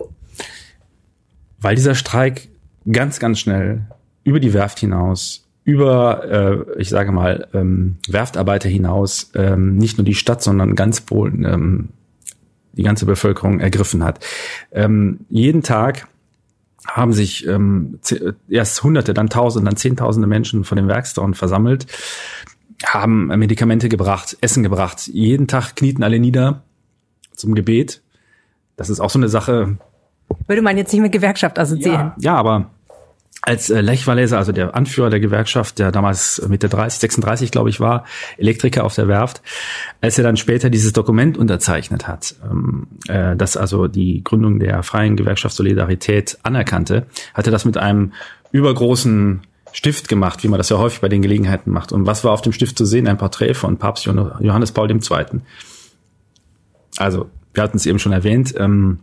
Weil 1.62 1.76
dieser 1.76 1.94
Streik 1.94 2.48
ganz, 2.90 3.18
ganz 3.18 3.38
schnell 3.38 3.86
über 4.24 4.40
die 4.40 4.52
Werft 4.52 4.80
hinaus, 4.80 5.46
über, 5.64 6.66
äh, 6.76 6.80
ich 6.80 6.88
sage 6.88 7.12
mal, 7.12 7.48
ähm, 7.54 7.96
Werftarbeiter 8.08 8.68
hinaus, 8.68 9.30
ähm, 9.34 9.76
nicht 9.76 9.96
nur 9.96 10.04
die 10.04 10.14
Stadt, 10.14 10.42
sondern 10.42 10.74
ganz 10.74 11.00
Polen, 11.00 11.44
ähm, 11.44 11.88
die 12.72 12.82
ganze 12.82 13.06
Bevölkerung 13.06 13.60
ergriffen 13.60 14.02
hat. 14.02 14.24
Ähm, 14.72 15.20
jeden 15.28 15.62
Tag 15.62 16.08
haben 16.86 17.12
sich 17.12 17.46
ähm, 17.46 18.00
erst 18.48 18.82
Hunderte, 18.82 19.14
dann 19.14 19.28
Tausende, 19.28 19.70
dann 19.70 19.76
Zehntausende 19.76 20.26
Menschen 20.26 20.64
von 20.64 20.76
den 20.76 20.88
Werkstoren 20.88 21.34
versammelt, 21.34 21.86
haben 22.84 23.26
Medikamente 23.26 23.88
gebracht, 23.88 24.36
Essen 24.40 24.64
gebracht. 24.64 25.06
Jeden 25.06 25.46
Tag 25.46 25.76
knieten 25.76 26.02
alle 26.02 26.18
nieder 26.18 26.64
zum 27.36 27.54
Gebet. 27.54 28.02
Das 28.76 28.90
ist 28.90 28.98
auch 28.98 29.10
so 29.10 29.18
eine 29.18 29.28
Sache. 29.28 29.76
Würde 30.46 30.62
man 30.62 30.76
jetzt 30.76 30.92
nicht 30.92 31.02
mit 31.02 31.12
Gewerkschaft 31.12 31.58
assoziieren. 31.58 32.12
Ja, 32.18 32.32
ja 32.32 32.34
aber 32.36 32.70
als 33.42 33.70
äh, 33.70 33.80
Lech 33.80 34.06
Walesa, 34.06 34.38
also 34.38 34.52
der 34.52 34.74
Anführer 34.76 35.10
der 35.10 35.18
Gewerkschaft, 35.18 35.78
der 35.78 35.90
damals 35.90 36.40
Mitte 36.48 36.68
30, 36.68 37.00
36, 37.00 37.50
glaube 37.50 37.70
ich, 37.70 37.80
war, 37.80 38.04
Elektriker 38.38 38.84
auf 38.84 38.94
der 38.94 39.08
Werft, 39.08 39.42
als 40.00 40.16
er 40.16 40.24
dann 40.24 40.36
später 40.36 40.70
dieses 40.70 40.92
Dokument 40.92 41.36
unterzeichnet 41.36 42.06
hat, 42.06 42.36
ähm, 42.48 42.86
äh, 43.08 43.34
das 43.34 43.56
also 43.56 43.88
die 43.88 44.22
Gründung 44.22 44.60
der 44.60 44.82
Freien 44.82 45.16
Gewerkschaft 45.16 45.56
Solidarität 45.56 46.38
anerkannte, 46.44 47.06
hatte 47.34 47.50
das 47.50 47.64
mit 47.64 47.76
einem 47.76 48.12
übergroßen 48.52 49.40
Stift 49.72 50.08
gemacht, 50.08 50.44
wie 50.44 50.48
man 50.48 50.58
das 50.58 50.68
ja 50.68 50.78
häufig 50.78 51.00
bei 51.00 51.08
den 51.08 51.22
Gelegenheiten 51.22 51.70
macht. 51.70 51.92
Und 51.92 52.06
was 52.06 52.24
war 52.24 52.32
auf 52.32 52.42
dem 52.42 52.52
Stift 52.52 52.76
zu 52.76 52.84
sehen? 52.84 53.08
Ein 53.08 53.16
Porträt 53.16 53.54
von 53.54 53.78
Papst 53.78 54.04
Johannes 54.04 54.72
Paul 54.72 54.90
II 54.90 55.00
also 56.98 57.30
wir 57.54 57.62
hatten 57.62 57.76
es 57.76 57.86
eben 57.86 57.98
schon 57.98 58.12
erwähnt, 58.12 58.54
ähm, 58.56 59.00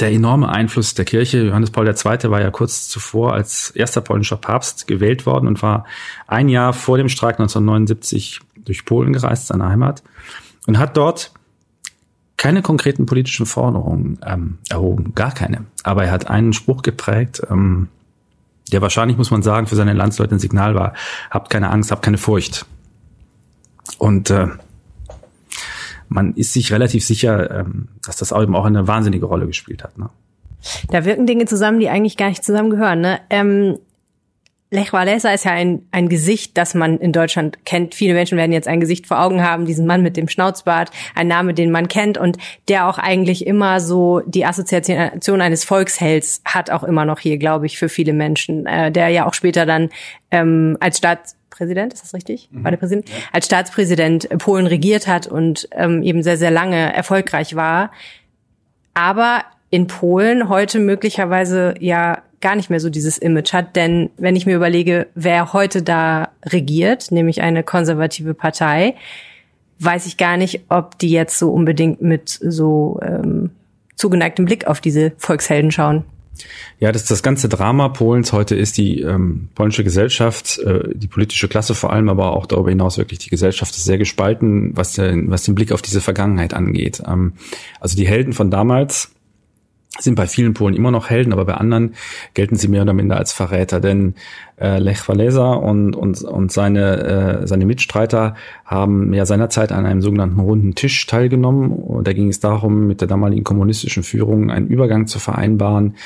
der 0.00 0.12
enorme 0.12 0.48
Einfluss 0.48 0.94
der 0.94 1.04
Kirche. 1.04 1.46
Johannes 1.46 1.70
Paul 1.70 1.86
II. 1.86 2.30
war 2.30 2.40
ja 2.40 2.50
kurz 2.50 2.88
zuvor 2.88 3.32
als 3.34 3.70
erster 3.70 4.00
polnischer 4.00 4.36
Papst 4.36 4.86
gewählt 4.86 5.26
worden 5.26 5.46
und 5.46 5.62
war 5.62 5.84
ein 6.26 6.48
Jahr 6.48 6.72
vor 6.72 6.98
dem 6.98 7.08
Streik 7.08 7.38
1979 7.38 8.40
durch 8.56 8.84
Polen 8.84 9.12
gereist, 9.12 9.46
seine 9.46 9.68
Heimat, 9.68 10.02
und 10.66 10.78
hat 10.78 10.96
dort 10.96 11.32
keine 12.36 12.62
konkreten 12.62 13.06
politischen 13.06 13.46
Forderungen 13.46 14.18
ähm, 14.26 14.58
erhoben, 14.68 15.14
gar 15.14 15.32
keine. 15.32 15.64
Aber 15.84 16.04
er 16.04 16.10
hat 16.10 16.28
einen 16.28 16.52
Spruch 16.52 16.82
geprägt, 16.82 17.42
ähm, 17.48 17.88
der 18.72 18.82
wahrscheinlich, 18.82 19.16
muss 19.16 19.30
man 19.30 19.42
sagen, 19.42 19.68
für 19.68 19.76
seine 19.76 19.92
Landsleute 19.92 20.34
ein 20.34 20.40
Signal 20.40 20.74
war. 20.74 20.92
Habt 21.30 21.50
keine 21.50 21.70
Angst, 21.70 21.92
habt 21.92 22.02
keine 22.02 22.18
Furcht. 22.18 22.66
Und 23.98 24.30
äh, 24.30 24.48
man 26.08 26.34
ist 26.34 26.52
sich 26.52 26.72
relativ 26.72 27.04
sicher, 27.04 27.60
ähm, 27.60 27.88
dass 28.04 28.16
das 28.16 28.32
eben 28.32 28.54
auch 28.54 28.64
eine 28.64 28.86
wahnsinnige 28.86 29.26
Rolle 29.26 29.46
gespielt 29.46 29.84
hat. 29.84 29.98
Ne? 29.98 30.10
Da 30.90 31.04
wirken 31.04 31.26
Dinge 31.26 31.46
zusammen, 31.46 31.80
die 31.80 31.88
eigentlich 31.88 32.16
gar 32.16 32.28
nicht 32.28 32.44
zusammengehören. 32.44 33.00
Ne? 33.00 33.20
Ähm, 33.30 33.78
Lech 34.76 34.92
Walesa 34.92 35.30
ist 35.30 35.46
ja 35.46 35.52
ein, 35.52 35.88
ein 35.90 36.10
Gesicht, 36.10 36.58
das 36.58 36.74
man 36.74 36.98
in 36.98 37.10
Deutschland 37.10 37.64
kennt. 37.64 37.94
Viele 37.94 38.12
Menschen 38.12 38.36
werden 38.36 38.52
jetzt 38.52 38.68
ein 38.68 38.78
Gesicht 38.78 39.06
vor 39.06 39.22
Augen 39.22 39.42
haben, 39.42 39.64
diesen 39.64 39.86
Mann 39.86 40.02
mit 40.02 40.18
dem 40.18 40.28
Schnauzbart, 40.28 40.90
ein 41.14 41.28
Name, 41.28 41.54
den 41.54 41.70
man 41.70 41.88
kennt 41.88 42.18
und 42.18 42.36
der 42.68 42.86
auch 42.86 42.98
eigentlich 42.98 43.46
immer 43.46 43.80
so 43.80 44.20
die 44.26 44.44
Assoziation 44.44 45.40
eines 45.40 45.64
Volkshelds 45.64 46.42
hat, 46.44 46.68
auch 46.68 46.84
immer 46.84 47.06
noch 47.06 47.20
hier, 47.20 47.38
glaube 47.38 47.64
ich, 47.64 47.78
für 47.78 47.88
viele 47.88 48.12
Menschen, 48.12 48.66
äh, 48.66 48.92
der 48.92 49.08
ja 49.08 49.26
auch 49.26 49.32
später 49.32 49.64
dann 49.64 49.88
ähm, 50.30 50.76
als 50.78 50.98
Staats 50.98 51.36
Präsident, 51.48 51.94
ist 51.94 52.02
das 52.02 52.12
richtig? 52.12 52.50
Mhm. 52.50 52.64
War 52.64 52.70
der 52.70 52.76
Präsident? 52.76 53.08
Ja. 53.08 53.14
Als 53.32 53.46
Staatspräsident 53.46 54.28
Polen 54.36 54.66
regiert 54.66 55.06
hat 55.06 55.26
und 55.26 55.66
ähm, 55.72 56.02
eben 56.02 56.22
sehr, 56.22 56.36
sehr 56.36 56.50
lange 56.50 56.92
erfolgreich 56.92 57.56
war. 57.56 57.92
Aber 58.92 59.42
in 59.70 59.86
Polen 59.86 60.48
heute 60.48 60.78
möglicherweise 60.78 61.74
ja 61.80 62.22
gar 62.40 62.54
nicht 62.54 62.70
mehr 62.70 62.80
so 62.80 62.90
dieses 62.90 63.18
Image 63.18 63.52
hat. 63.52 63.76
Denn 63.76 64.10
wenn 64.16 64.36
ich 64.36 64.46
mir 64.46 64.56
überlege, 64.56 65.08
wer 65.14 65.52
heute 65.52 65.82
da 65.82 66.28
regiert, 66.44 67.10
nämlich 67.10 67.42
eine 67.42 67.62
konservative 67.62 68.34
Partei, 68.34 68.94
weiß 69.78 70.06
ich 70.06 70.16
gar 70.16 70.36
nicht, 70.36 70.60
ob 70.68 70.98
die 70.98 71.10
jetzt 71.10 71.38
so 71.38 71.50
unbedingt 71.50 72.00
mit 72.00 72.28
so 72.28 73.00
ähm, 73.02 73.50
zugeneigtem 73.96 74.44
Blick 74.44 74.66
auf 74.66 74.80
diese 74.80 75.12
Volkshelden 75.18 75.70
schauen. 75.70 76.04
Ja, 76.78 76.92
das, 76.92 77.06
das 77.06 77.22
ganze 77.22 77.48
Drama 77.48 77.88
Polens 77.88 78.32
heute 78.32 78.54
ist 78.54 78.76
die 78.76 79.00
ähm, 79.00 79.48
polnische 79.54 79.84
Gesellschaft, 79.84 80.58
äh, 80.58 80.90
die 80.94 81.08
politische 81.08 81.48
Klasse 81.48 81.74
vor 81.74 81.92
allem, 81.92 82.10
aber 82.10 82.32
auch 82.32 82.44
darüber 82.44 82.68
hinaus 82.68 82.98
wirklich 82.98 83.20
die 83.20 83.30
Gesellschaft 83.30 83.74
ist 83.74 83.84
sehr 83.84 83.96
gespalten, 83.96 84.76
was, 84.76 84.92
den, 84.92 85.30
was 85.30 85.44
den 85.44 85.54
Blick 85.54 85.72
auf 85.72 85.80
diese 85.80 86.02
Vergangenheit 86.02 86.52
angeht. 86.52 87.02
Ähm, 87.06 87.32
also 87.80 87.96
die 87.96 88.06
Helden 88.06 88.34
von 88.34 88.50
damals, 88.50 89.12
sind 89.98 90.14
bei 90.14 90.26
vielen 90.26 90.54
Polen 90.54 90.74
immer 90.74 90.90
noch 90.90 91.10
Helden, 91.10 91.32
aber 91.32 91.44
bei 91.44 91.54
anderen 91.54 91.94
gelten 92.34 92.56
sie 92.56 92.68
mehr 92.68 92.82
oder 92.82 92.92
minder 92.92 93.16
als 93.16 93.32
Verräter, 93.32 93.80
denn 93.80 94.14
äh, 94.60 94.78
Lech 94.78 95.06
Walesa 95.08 95.52
und, 95.52 95.94
und, 95.94 96.22
und 96.22 96.52
seine, 96.52 97.42
äh, 97.42 97.46
seine 97.46 97.66
Mitstreiter 97.66 98.34
haben 98.64 99.12
ja 99.12 99.26
seinerzeit 99.26 99.72
an 99.72 99.86
einem 99.86 100.02
sogenannten 100.02 100.40
runden 100.40 100.74
Tisch 100.74 101.06
teilgenommen. 101.06 101.70
Und 101.70 102.06
da 102.06 102.12
ging 102.12 102.28
es 102.28 102.40
darum, 102.40 102.86
mit 102.86 103.00
der 103.00 103.08
damaligen 103.08 103.44
kommunistischen 103.44 104.02
Führung 104.02 104.50
einen 104.50 104.66
Übergang 104.66 105.06
zu 105.06 105.18
vereinbaren, 105.18 105.96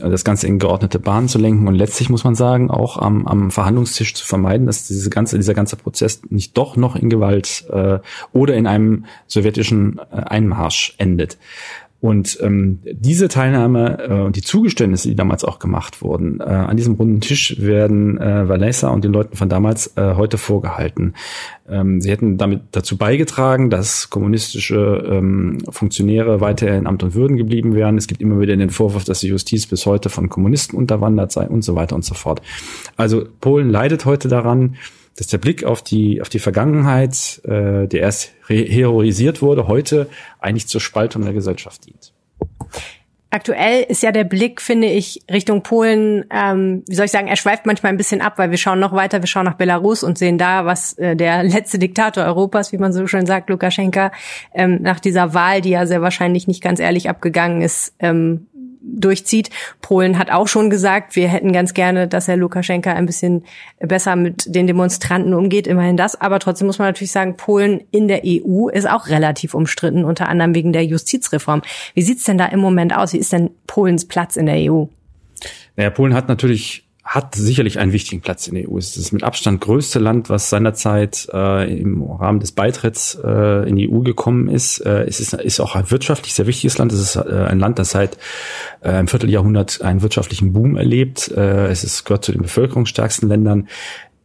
äh, 0.00 0.10
das 0.10 0.24
Ganze 0.24 0.46
in 0.46 0.58
geordnete 0.58 0.98
Bahnen 0.98 1.28
zu 1.28 1.38
lenken 1.38 1.66
und 1.66 1.74
letztlich 1.74 2.10
muss 2.10 2.24
man 2.24 2.34
sagen, 2.34 2.70
auch 2.70 2.98
am, 2.98 3.26
am 3.26 3.50
Verhandlungstisch 3.50 4.14
zu 4.14 4.26
vermeiden, 4.26 4.66
dass 4.66 4.86
diese 4.86 5.10
ganze, 5.10 5.36
dieser 5.36 5.54
ganze 5.54 5.76
Prozess 5.76 6.22
nicht 6.28 6.56
doch 6.56 6.76
noch 6.76 6.96
in 6.96 7.08
Gewalt 7.10 7.64
äh, 7.70 7.98
oder 8.32 8.54
in 8.54 8.66
einem 8.66 9.06
sowjetischen 9.26 9.98
äh, 10.10 10.16
Einmarsch 10.16 10.94
endet. 10.98 11.38
Und 12.04 12.38
ähm, 12.42 12.80
diese 12.84 13.28
Teilnahme 13.28 13.98
äh, 13.98 14.20
und 14.20 14.36
die 14.36 14.42
Zugeständnisse, 14.42 15.08
die 15.08 15.14
damals 15.14 15.42
auch 15.42 15.58
gemacht 15.58 16.02
wurden, 16.02 16.38
äh, 16.38 16.44
an 16.44 16.76
diesem 16.76 16.96
runden 16.96 17.22
Tisch 17.22 17.56
werden 17.58 18.20
äh, 18.20 18.46
Valesa 18.46 18.90
und 18.90 19.04
den 19.04 19.12
Leuten 19.14 19.38
von 19.38 19.48
damals 19.48 19.96
äh, 19.96 20.12
heute 20.14 20.36
vorgehalten. 20.36 21.14
Ähm, 21.66 22.02
sie 22.02 22.10
hätten 22.10 22.36
damit 22.36 22.60
dazu 22.72 22.98
beigetragen, 22.98 23.70
dass 23.70 24.10
kommunistische 24.10 25.02
ähm, 25.10 25.60
Funktionäre 25.70 26.42
weiter 26.42 26.76
in 26.76 26.86
Amt 26.86 27.04
und 27.04 27.14
Würden 27.14 27.38
geblieben 27.38 27.74
wären. 27.74 27.96
Es 27.96 28.06
gibt 28.06 28.20
immer 28.20 28.38
wieder 28.38 28.54
den 28.54 28.68
Vorwurf, 28.68 29.04
dass 29.04 29.20
die 29.20 29.28
Justiz 29.28 29.66
bis 29.66 29.86
heute 29.86 30.10
von 30.10 30.28
Kommunisten 30.28 30.78
unterwandert 30.78 31.32
sei 31.32 31.48
und 31.48 31.64
so 31.64 31.74
weiter 31.74 31.96
und 31.96 32.04
so 32.04 32.14
fort. 32.14 32.42
Also 32.98 33.24
Polen 33.40 33.70
leidet 33.70 34.04
heute 34.04 34.28
daran, 34.28 34.76
dass 35.16 35.28
der 35.28 35.38
Blick 35.38 35.64
auf 35.64 35.82
die, 35.82 36.20
auf 36.20 36.28
die 36.28 36.38
Vergangenheit, 36.38 37.40
äh, 37.44 37.86
der 37.86 38.00
erst 38.00 38.32
heroisiert 38.46 39.42
wurde, 39.42 39.68
heute 39.68 40.08
eigentlich 40.40 40.66
zur 40.68 40.80
Spaltung 40.80 41.22
der 41.22 41.32
Gesellschaft 41.32 41.86
dient. 41.86 42.12
Aktuell 43.34 43.82
ist 43.88 44.04
ja 44.04 44.12
der 44.12 44.22
Blick, 44.22 44.60
finde 44.60 44.86
ich, 44.86 45.22
Richtung 45.28 45.64
Polen, 45.64 46.24
ähm, 46.30 46.84
wie 46.86 46.94
soll 46.94 47.06
ich 47.06 47.10
sagen, 47.10 47.26
er 47.26 47.34
schweift 47.34 47.66
manchmal 47.66 47.90
ein 47.90 47.96
bisschen 47.96 48.20
ab, 48.20 48.34
weil 48.36 48.52
wir 48.52 48.58
schauen 48.58 48.78
noch 48.78 48.92
weiter, 48.92 49.20
wir 49.20 49.26
schauen 49.26 49.44
nach 49.44 49.56
Belarus 49.56 50.04
und 50.04 50.18
sehen 50.18 50.38
da, 50.38 50.66
was 50.66 50.96
äh, 50.98 51.16
der 51.16 51.42
letzte 51.42 51.80
Diktator 51.80 52.22
Europas, 52.22 52.70
wie 52.70 52.78
man 52.78 52.92
so 52.92 53.08
schön 53.08 53.26
sagt, 53.26 53.50
Lukaschenka, 53.50 54.12
ähm, 54.52 54.78
nach 54.82 55.00
dieser 55.00 55.34
Wahl, 55.34 55.62
die 55.62 55.70
ja 55.70 55.84
sehr 55.84 56.00
wahrscheinlich 56.00 56.46
nicht 56.46 56.62
ganz 56.62 56.78
ehrlich 56.78 57.10
abgegangen 57.10 57.60
ist, 57.60 57.92
ähm, 57.98 58.46
durchzieht. 58.84 59.50
Polen 59.80 60.18
hat 60.18 60.30
auch 60.30 60.48
schon 60.48 60.70
gesagt, 60.70 61.16
wir 61.16 61.28
hätten 61.28 61.52
ganz 61.52 61.74
gerne, 61.74 62.06
dass 62.06 62.28
Herr 62.28 62.36
Lukaschenka 62.36 62.92
ein 62.92 63.06
bisschen 63.06 63.44
besser 63.80 64.16
mit 64.16 64.54
den 64.54 64.66
Demonstranten 64.66 65.34
umgeht, 65.34 65.66
immerhin 65.66 65.96
das. 65.96 66.20
Aber 66.20 66.38
trotzdem 66.38 66.66
muss 66.66 66.78
man 66.78 66.88
natürlich 66.88 67.12
sagen, 67.12 67.36
Polen 67.36 67.82
in 67.90 68.08
der 68.08 68.22
EU 68.24 68.68
ist 68.68 68.88
auch 68.88 69.08
relativ 69.08 69.54
umstritten, 69.54 70.04
unter 70.04 70.28
anderem 70.28 70.54
wegen 70.54 70.72
der 70.72 70.84
Justizreform. 70.84 71.62
Wie 71.94 72.02
sieht's 72.02 72.24
denn 72.24 72.38
da 72.38 72.46
im 72.46 72.60
Moment 72.60 72.94
aus? 72.94 73.12
Wie 73.12 73.18
ist 73.18 73.32
denn 73.32 73.50
Polens 73.66 74.06
Platz 74.06 74.36
in 74.36 74.46
der 74.46 74.70
EU? 74.70 74.84
Naja, 75.76 75.90
Polen 75.90 76.14
hat 76.14 76.28
natürlich 76.28 76.83
hat 77.04 77.34
sicherlich 77.34 77.78
einen 77.78 77.92
wichtigen 77.92 78.22
Platz 78.22 78.46
in 78.46 78.54
der 78.54 78.70
EU. 78.70 78.78
Es 78.78 78.88
ist 78.88 78.98
das 78.98 79.12
mit 79.12 79.22
Abstand 79.22 79.60
größte 79.60 79.98
Land, 79.98 80.30
was 80.30 80.48
seinerzeit 80.48 81.28
äh, 81.32 81.78
im 81.78 82.02
Rahmen 82.02 82.40
des 82.40 82.52
Beitritts 82.52 83.18
äh, 83.22 83.68
in 83.68 83.76
die 83.76 83.90
EU 83.90 84.00
gekommen 84.00 84.48
ist. 84.48 84.78
Äh, 84.78 85.04
es 85.04 85.20
ist, 85.20 85.34
ist 85.34 85.60
auch 85.60 85.76
ein 85.76 85.90
wirtschaftlich 85.90 86.32
sehr 86.32 86.46
wichtiges 86.46 86.78
Land. 86.78 86.92
Es 86.92 87.00
ist 87.00 87.16
äh, 87.16 87.20
ein 87.20 87.58
Land, 87.58 87.78
das 87.78 87.90
seit 87.90 88.16
äh, 88.80 88.88
einem 88.88 89.08
Vierteljahrhundert 89.08 89.82
einen 89.82 90.00
wirtschaftlichen 90.00 90.54
Boom 90.54 90.76
erlebt. 90.76 91.28
Äh, 91.28 91.66
es 91.66 91.84
ist, 91.84 92.04
gehört 92.04 92.24
zu 92.24 92.32
den 92.32 92.40
bevölkerungsstärksten 92.40 93.28
Ländern. 93.28 93.68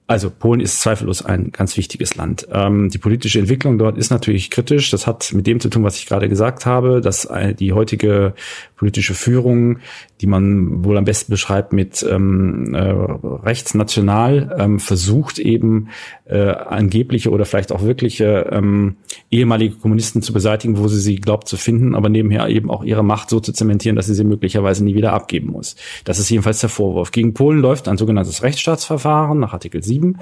Also 0.09 0.31
Polen 0.31 0.59
ist 0.59 0.79
zweifellos 0.79 1.23
ein 1.23 1.51
ganz 1.51 1.77
wichtiges 1.77 2.15
Land. 2.15 2.47
Ähm, 2.51 2.89
die 2.89 2.97
politische 2.97 3.37
Entwicklung 3.37 3.77
dort 3.77 3.95
ist 3.95 4.09
natürlich 4.09 4.49
kritisch. 4.49 4.89
Das 4.89 5.05
hat 5.05 5.31
mit 5.33 5.45
dem 5.45 5.59
zu 5.59 5.69
tun, 5.69 5.83
was 5.83 5.97
ich 5.97 6.07
gerade 6.07 6.27
gesagt 6.27 6.65
habe, 6.65 6.99
dass 6.99 7.25
äh, 7.25 7.53
die 7.53 7.73
heutige 7.73 8.33
politische 8.75 9.13
Führung, 9.13 9.77
die 10.21 10.27
man 10.27 10.83
wohl 10.83 10.97
am 10.97 11.05
besten 11.05 11.31
beschreibt 11.31 11.71
mit 11.71 12.05
ähm, 12.09 12.73
äh, 12.73 12.79
rechtsnational, 12.81 14.55
ähm, 14.59 14.79
versucht 14.79 15.39
eben 15.39 15.89
äh, 16.25 16.49
angebliche 16.49 17.31
oder 17.31 17.45
vielleicht 17.45 17.71
auch 17.71 17.83
wirkliche 17.83 18.49
ähm, 18.51 18.97
ehemalige 19.31 19.75
Kommunisten 19.75 20.21
zu 20.21 20.33
beseitigen, 20.33 20.77
wo 20.77 20.87
sie 20.87 20.99
sie 20.99 21.15
glaubt 21.15 21.47
zu 21.47 21.55
finden, 21.55 21.95
aber 21.95 22.09
nebenher 22.09 22.49
eben 22.49 22.69
auch 22.69 22.83
ihre 22.83 23.03
Macht 23.03 23.29
so 23.29 23.39
zu 23.39 23.53
zementieren, 23.53 23.95
dass 23.95 24.07
sie 24.07 24.13
sie 24.13 24.25
möglicherweise 24.25 24.83
nie 24.83 24.95
wieder 24.95 25.13
abgeben 25.13 25.51
muss. 25.51 25.75
Das 26.03 26.19
ist 26.19 26.29
jedenfalls 26.29 26.59
der 26.59 26.69
Vorwurf. 26.69 27.11
Gegen 27.11 27.33
Polen 27.33 27.59
läuft 27.59 27.87
ein 27.87 27.97
sogenanntes 27.97 28.43
Rechtsstaatsverfahren 28.43 29.39
nach 29.39 29.53
Artikel 29.53 29.81
7 29.81 30.17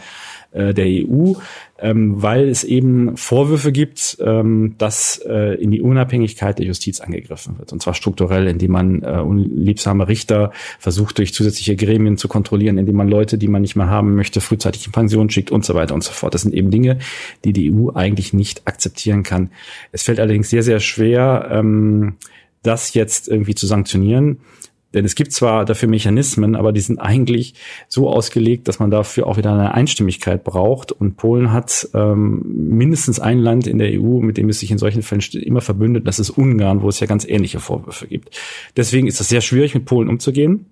äh, 0.51 0.73
der 0.73 0.85
EU, 0.85 1.33
ähm, 1.79 2.21
weil 2.21 2.49
es 2.49 2.63
eben 2.63 3.17
Vorwürfe 3.17 3.71
gibt, 3.71 4.17
ähm, 4.19 4.75
dass 4.77 5.21
äh, 5.25 5.55
in 5.55 5.71
die 5.71 5.81
Unabhängigkeit 5.81 6.57
der 6.59 6.65
Justiz 6.65 6.99
angegriffen 6.99 7.57
wird. 7.59 7.71
Und 7.71 7.81
zwar 7.81 7.93
strukturell, 7.93 8.47
indem 8.47 8.71
man 8.71 9.03
äh, 9.03 9.19
unliebsame 9.19 10.07
Richter 10.07 10.51
versucht, 10.79 11.17
durch 11.17 11.33
zusätzliche 11.33 11.75
Gremien 11.75 12.17
zu 12.17 12.27
kontrollieren, 12.27 12.77
indem 12.77 12.95
man 12.95 13.07
Leute, 13.07 13.37
die 13.37 13.47
man 13.47 13.61
nicht 13.61 13.75
mehr 13.75 13.89
haben 13.89 14.15
möchte, 14.15 14.41
frühzeitig 14.41 14.85
in 14.85 14.91
Pension 14.91 15.29
schickt 15.29 15.51
und 15.51 15.65
so 15.65 15.75
weiter 15.75 15.93
und 15.93 16.03
so 16.03 16.11
fort. 16.11 16.33
Das 16.33 16.41
sind 16.41 16.53
eben 16.53 16.71
Dinge, 16.71 16.97
die 17.45 17.53
die 17.53 17.71
EU 17.71 17.91
eigentlich 17.93 18.33
nicht 18.33 18.67
akzeptieren 18.67 19.23
kann. 19.23 19.51
Es 19.91 20.03
fällt 20.03 20.19
allerdings 20.19 20.49
sehr, 20.49 20.63
sehr 20.63 20.79
schwer, 20.79 21.49
ähm, 21.51 22.15
das 22.63 22.93
jetzt 22.93 23.27
irgendwie 23.27 23.55
zu 23.55 23.67
sanktionieren. 23.67 24.39
Denn 24.93 25.03
es 25.05 25.15
gibt 25.15 25.33
zwar 25.33 25.65
dafür 25.65 25.89
Mechanismen, 25.89 26.55
aber 26.55 26.71
die 26.71 26.79
sind 26.79 26.99
eigentlich 26.99 27.53
so 27.87 28.09
ausgelegt, 28.09 28.67
dass 28.67 28.79
man 28.79 28.89
dafür 28.89 29.27
auch 29.27 29.37
wieder 29.37 29.51
eine 29.51 29.73
Einstimmigkeit 29.73 30.43
braucht. 30.43 30.91
Und 30.91 31.17
Polen 31.17 31.51
hat 31.51 31.89
ähm, 31.93 32.41
mindestens 32.45 33.19
ein 33.19 33.39
Land 33.39 33.67
in 33.67 33.77
der 33.77 33.99
EU, 33.99 34.21
mit 34.21 34.37
dem 34.37 34.49
es 34.49 34.59
sich 34.59 34.71
in 34.71 34.77
solchen 34.77 35.03
Fällen 35.03 35.21
immer 35.33 35.61
verbündet, 35.61 36.07
das 36.07 36.19
ist 36.19 36.29
Ungarn, 36.29 36.81
wo 36.81 36.89
es 36.89 36.99
ja 36.99 37.07
ganz 37.07 37.25
ähnliche 37.25 37.59
Vorwürfe 37.59 38.07
gibt. 38.07 38.39
Deswegen 38.75 39.07
ist 39.07 39.19
es 39.19 39.27
sehr 39.27 39.41
schwierig, 39.41 39.73
mit 39.73 39.85
Polen 39.85 40.09
umzugehen. 40.09 40.65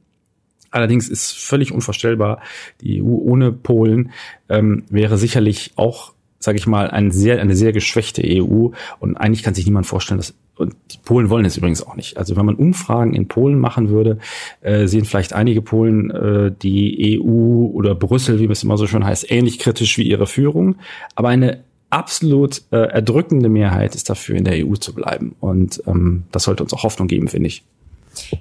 Allerdings 0.72 1.07
ist 1.07 1.38
völlig 1.38 1.72
unvorstellbar, 1.72 2.41
die 2.81 3.01
EU 3.01 3.05
ohne 3.05 3.53
Polen 3.53 4.12
ähm, 4.50 4.84
wäre 4.89 5.17
sicherlich 5.17 5.72
auch 5.77 6.14
sage 6.39 6.57
ich 6.57 6.67
mal, 6.67 6.89
ein 6.89 7.11
sehr, 7.11 7.39
eine 7.39 7.55
sehr 7.55 7.73
geschwächte 7.73 8.21
EU. 8.25 8.69
Und 8.99 9.17
eigentlich 9.17 9.43
kann 9.43 9.55
sich 9.55 9.65
niemand 9.65 9.85
vorstellen, 9.85 10.19
dass 10.19 10.33
und 10.57 10.73
die 10.91 10.97
Polen 11.03 11.29
wollen 11.29 11.45
es 11.45 11.57
übrigens 11.57 11.85
auch 11.85 11.95
nicht. 11.95 12.17
Also 12.17 12.35
wenn 12.35 12.45
man 12.45 12.55
Umfragen 12.55 13.13
in 13.13 13.27
Polen 13.27 13.59
machen 13.59 13.89
würde, 13.89 14.19
äh, 14.61 14.87
sehen 14.87 15.05
vielleicht 15.05 15.33
einige 15.33 15.61
Polen 15.61 16.11
äh, 16.11 16.51
die 16.61 17.19
EU 17.19 17.65
oder 17.73 17.93
Brüssel, 17.93 18.39
wie 18.39 18.45
es 18.45 18.63
immer 18.63 18.77
so 18.77 18.87
schön 18.87 19.03
heißt, 19.03 19.29
ähnlich 19.29 19.59
kritisch 19.59 19.97
wie 19.97 20.03
ihre 20.03 20.27
Führung. 20.27 20.77
Aber 21.15 21.29
eine 21.29 21.63
absolut 21.89 22.61
äh, 22.71 22.77
erdrückende 22.77 23.49
Mehrheit 23.49 23.95
ist 23.95 24.09
dafür, 24.09 24.35
in 24.35 24.45
der 24.45 24.65
EU 24.65 24.75
zu 24.75 24.93
bleiben. 24.93 25.35
Und 25.39 25.83
ähm, 25.87 26.23
das 26.31 26.43
sollte 26.43 26.63
uns 26.63 26.73
auch 26.73 26.83
Hoffnung 26.83 27.07
geben, 27.07 27.27
finde 27.27 27.47
ich. 27.47 27.63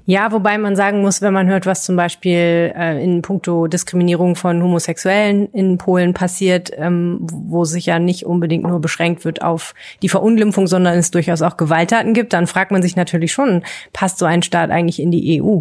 Ja, 0.07 0.33
wobei 0.33 0.59
man 0.59 0.77
sagen 0.77 1.01
muss, 1.01 1.23
wenn 1.23 1.33
man 1.33 1.49
hört, 1.49 1.67
was 1.67 1.85
zum 1.85 1.97
Beispiel 1.97 2.73
äh, 2.77 3.03
in 3.03 3.23
puncto 3.23 3.67
Diskriminierung 3.67 4.37
von 4.37 4.63
Homosexuellen 4.63 5.49
in 5.53 5.79
Polen 5.79 6.15
passiert, 6.15 6.71
ähm, 6.77 7.19
wo 7.23 7.65
sich 7.65 7.87
ja 7.87 7.99
nicht 7.99 8.27
unbedingt 8.27 8.65
nur 8.65 8.81
beschränkt 8.81 9.25
wird 9.25 9.43
auf 9.43 9.75
die 10.03 10.09
Verunglimpfung, 10.09 10.67
sondern 10.67 10.99
es 10.99 11.11
durchaus 11.11 11.43
auch 11.43 11.57
Gewalttaten 11.57 12.15
gibt, 12.15 12.33
dann 12.33 12.47
fragt 12.47 12.71
man 12.71 12.83
sich 12.83 12.97
natürlich 12.97 13.33
schon, 13.33 13.63
passt 13.93 14.19
so 14.19 14.25
ein 14.25 14.43
Staat 14.43 14.71
eigentlich 14.71 15.01
in 15.01 15.11
die 15.11 15.43
EU? 15.43 15.61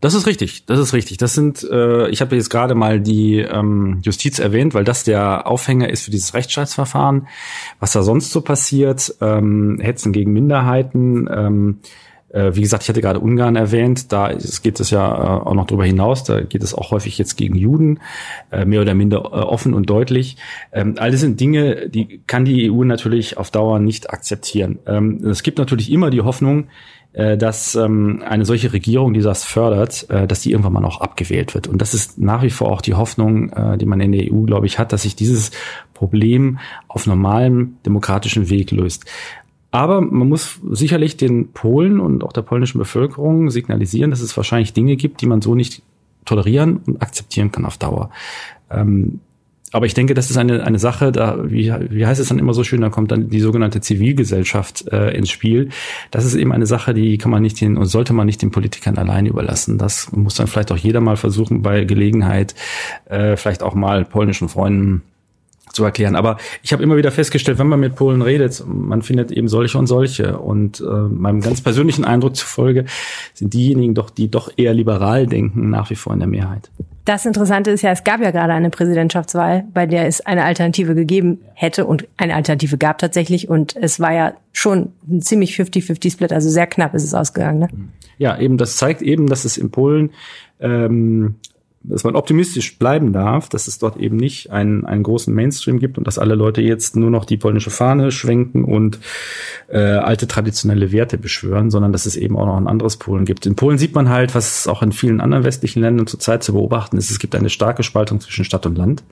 Das 0.00 0.12
ist 0.12 0.26
richtig, 0.26 0.66
das 0.66 0.78
ist 0.78 0.92
richtig. 0.92 1.16
Das 1.16 1.34
sind, 1.34 1.66
äh, 1.68 2.08
ich 2.10 2.20
habe 2.20 2.36
jetzt 2.36 2.50
gerade 2.50 2.74
mal 2.74 3.00
die 3.00 3.38
ähm, 3.38 4.00
Justiz 4.02 4.38
erwähnt, 4.38 4.74
weil 4.74 4.84
das 4.84 5.04
der 5.04 5.46
Aufhänger 5.46 5.88
ist 5.88 6.04
für 6.04 6.10
dieses 6.10 6.34
Rechtsstaatsverfahren. 6.34 7.28
Was 7.80 7.92
da 7.92 8.02
sonst 8.02 8.30
so 8.30 8.42
passiert, 8.42 9.14
ähm, 9.22 9.78
Hetzen 9.80 10.12
gegen 10.12 10.32
Minderheiten, 10.32 11.28
ähm, 11.34 11.78
äh, 11.80 11.86
wie 12.28 12.60
gesagt, 12.60 12.82
ich 12.82 12.88
hatte 12.88 13.00
gerade 13.00 13.20
Ungarn 13.20 13.54
erwähnt, 13.54 14.12
da 14.12 14.32
geht 14.62 14.80
es 14.80 14.90
ja 14.90 15.06
äh, 15.06 15.46
auch 15.46 15.54
noch 15.54 15.66
darüber 15.66 15.84
hinaus, 15.84 16.24
da 16.24 16.40
geht 16.40 16.62
es 16.62 16.74
auch 16.74 16.90
häufig 16.90 17.18
jetzt 17.18 17.36
gegen 17.36 17.54
Juden, 17.54 18.00
äh, 18.50 18.64
mehr 18.64 18.80
oder 18.80 18.94
minder 18.94 19.32
offen 19.32 19.74
und 19.74 19.88
deutlich. 19.88 20.36
Ähm, 20.72 20.96
all 20.98 21.12
das 21.12 21.20
sind 21.20 21.38
Dinge, 21.38 21.88
die 21.88 22.20
kann 22.26 22.44
die 22.44 22.70
EU 22.70 22.82
natürlich 22.82 23.38
auf 23.38 23.50
Dauer 23.52 23.78
nicht 23.78 24.10
akzeptieren. 24.10 24.80
Ähm, 24.86 25.24
es 25.24 25.44
gibt 25.44 25.58
natürlich 25.58 25.90
immer 25.92 26.10
die 26.10 26.22
Hoffnung, 26.22 26.68
dass 27.38 27.74
ähm, 27.76 28.22
eine 28.28 28.44
solche 28.44 28.74
Regierung, 28.74 29.14
die 29.14 29.22
das 29.22 29.42
fördert, 29.42 30.06
dass 30.28 30.42
die 30.42 30.50
irgendwann 30.50 30.74
mal 30.74 30.80
noch 30.80 31.00
abgewählt 31.00 31.54
wird. 31.54 31.66
Und 31.66 31.80
das 31.80 31.94
ist 31.94 32.18
nach 32.18 32.42
wie 32.42 32.50
vor 32.50 32.70
auch 32.70 32.82
die 32.82 32.92
Hoffnung, 32.92 33.78
die 33.78 33.86
man 33.86 34.00
in 34.00 34.12
der 34.12 34.30
EU, 34.30 34.42
glaube 34.42 34.66
ich, 34.66 34.78
hat, 34.78 34.92
dass 34.92 35.00
sich 35.00 35.16
dieses 35.16 35.50
Problem 35.94 36.58
auf 36.88 37.06
normalem 37.06 37.78
demokratischen 37.86 38.50
Weg 38.50 38.70
löst. 38.70 39.06
Aber 39.76 40.00
man 40.00 40.26
muss 40.26 40.58
sicherlich 40.70 41.18
den 41.18 41.48
Polen 41.48 42.00
und 42.00 42.24
auch 42.24 42.32
der 42.32 42.40
polnischen 42.40 42.78
Bevölkerung 42.78 43.50
signalisieren, 43.50 44.10
dass 44.10 44.22
es 44.22 44.34
wahrscheinlich 44.34 44.72
Dinge 44.72 44.96
gibt, 44.96 45.20
die 45.20 45.26
man 45.26 45.42
so 45.42 45.54
nicht 45.54 45.82
tolerieren 46.24 46.78
und 46.86 47.02
akzeptieren 47.02 47.52
kann 47.52 47.66
auf 47.66 47.76
Dauer. 47.76 48.08
Ähm, 48.70 49.20
aber 49.72 49.84
ich 49.84 49.92
denke, 49.92 50.14
das 50.14 50.30
ist 50.30 50.38
eine, 50.38 50.64
eine 50.64 50.78
Sache, 50.78 51.12
da, 51.12 51.36
wie, 51.44 51.70
wie 51.90 52.06
heißt 52.06 52.18
es 52.18 52.28
dann 52.28 52.38
immer 52.38 52.54
so 52.54 52.64
schön, 52.64 52.80
da 52.80 52.88
kommt 52.88 53.10
dann 53.10 53.28
die 53.28 53.40
sogenannte 53.40 53.82
Zivilgesellschaft 53.82 54.90
äh, 54.90 55.10
ins 55.10 55.28
Spiel. 55.28 55.68
Das 56.10 56.24
ist 56.24 56.36
eben 56.36 56.52
eine 56.52 56.64
Sache, 56.64 56.94
die 56.94 57.18
kann 57.18 57.30
man 57.30 57.42
nicht 57.42 57.60
den 57.60 57.76
und 57.76 57.84
sollte 57.84 58.14
man 58.14 58.24
nicht 58.24 58.40
den 58.40 58.52
Politikern 58.52 58.96
allein 58.96 59.26
überlassen. 59.26 59.76
Das 59.76 60.10
muss 60.10 60.36
dann 60.36 60.46
vielleicht 60.46 60.72
auch 60.72 60.78
jeder 60.78 61.02
mal 61.02 61.18
versuchen, 61.18 61.60
bei 61.60 61.84
Gelegenheit, 61.84 62.54
äh, 63.10 63.36
vielleicht 63.36 63.62
auch 63.62 63.74
mal 63.74 64.06
polnischen 64.06 64.48
Freunden 64.48 65.02
zu 65.76 65.84
erklären. 65.84 66.16
Aber 66.16 66.38
ich 66.62 66.72
habe 66.72 66.82
immer 66.82 66.96
wieder 66.96 67.12
festgestellt, 67.12 67.58
wenn 67.58 67.68
man 67.68 67.78
mit 67.78 67.94
Polen 67.94 68.22
redet, 68.22 68.64
man 68.66 69.02
findet 69.02 69.30
eben 69.30 69.46
solche 69.46 69.78
und 69.78 69.86
solche. 69.86 70.38
Und 70.38 70.80
äh, 70.80 70.84
meinem 70.84 71.40
ganz 71.40 71.60
persönlichen 71.60 72.04
Eindruck 72.04 72.34
zufolge 72.34 72.86
sind 73.34 73.54
diejenigen 73.54 73.94
doch, 73.94 74.10
die 74.10 74.30
doch 74.30 74.50
eher 74.56 74.74
liberal 74.74 75.26
denken, 75.26 75.70
nach 75.70 75.90
wie 75.90 75.94
vor 75.94 76.12
in 76.12 76.18
der 76.18 76.28
Mehrheit. 76.28 76.70
Das 77.04 77.24
Interessante 77.24 77.70
ist 77.70 77.82
ja, 77.82 77.92
es 77.92 78.02
gab 78.02 78.20
ja 78.20 78.32
gerade 78.32 78.52
eine 78.52 78.70
Präsidentschaftswahl, 78.70 79.64
bei 79.72 79.86
der 79.86 80.08
es 80.08 80.22
eine 80.22 80.44
Alternative 80.44 80.96
gegeben 80.96 81.38
hätte 81.54 81.86
und 81.86 82.08
eine 82.16 82.34
Alternative 82.34 82.78
gab 82.78 82.98
tatsächlich. 82.98 83.48
Und 83.48 83.76
es 83.76 84.00
war 84.00 84.12
ja 84.12 84.32
schon 84.52 84.92
ein 85.08 85.22
ziemlich 85.22 85.54
50-50-Split, 85.54 86.32
also 86.32 86.50
sehr 86.50 86.66
knapp 86.66 86.94
ist 86.94 87.04
es 87.04 87.14
ausgegangen. 87.14 87.60
Ne? 87.60 87.68
Ja, 88.18 88.36
eben 88.38 88.58
das 88.58 88.76
zeigt 88.76 89.02
eben, 89.02 89.28
dass 89.28 89.44
es 89.44 89.56
in 89.56 89.70
Polen 89.70 90.10
ähm, 90.58 91.36
dass 91.88 92.04
man 92.04 92.16
optimistisch 92.16 92.78
bleiben 92.78 93.12
darf, 93.12 93.48
dass 93.48 93.68
es 93.68 93.78
dort 93.78 93.96
eben 93.96 94.16
nicht 94.16 94.50
einen, 94.50 94.84
einen 94.84 95.02
großen 95.02 95.32
Mainstream 95.32 95.78
gibt 95.78 95.98
und 95.98 96.06
dass 96.06 96.18
alle 96.18 96.34
Leute 96.34 96.60
jetzt 96.60 96.96
nur 96.96 97.10
noch 97.10 97.24
die 97.24 97.36
polnische 97.36 97.70
Fahne 97.70 98.10
schwenken 98.10 98.64
und 98.64 98.98
äh, 99.68 99.78
alte 99.78 100.26
traditionelle 100.26 100.92
Werte 100.92 101.18
beschwören, 101.18 101.70
sondern 101.70 101.92
dass 101.92 102.06
es 102.06 102.16
eben 102.16 102.36
auch 102.36 102.46
noch 102.46 102.56
ein 102.56 102.68
anderes 102.68 102.96
Polen 102.96 103.24
gibt. 103.24 103.46
In 103.46 103.56
Polen 103.56 103.78
sieht 103.78 103.94
man 103.94 104.08
halt, 104.08 104.34
was 104.34 104.66
auch 104.66 104.82
in 104.82 104.92
vielen 104.92 105.20
anderen 105.20 105.44
westlichen 105.44 105.80
Ländern 105.80 106.06
zurzeit 106.06 106.42
zu 106.42 106.52
beobachten 106.52 106.96
ist, 106.96 107.10
es 107.10 107.18
gibt 107.18 107.34
eine 107.34 107.50
starke 107.50 107.82
Spaltung 107.82 108.20
zwischen 108.20 108.44
Stadt 108.44 108.66
und 108.66 108.76
Land 108.76 109.04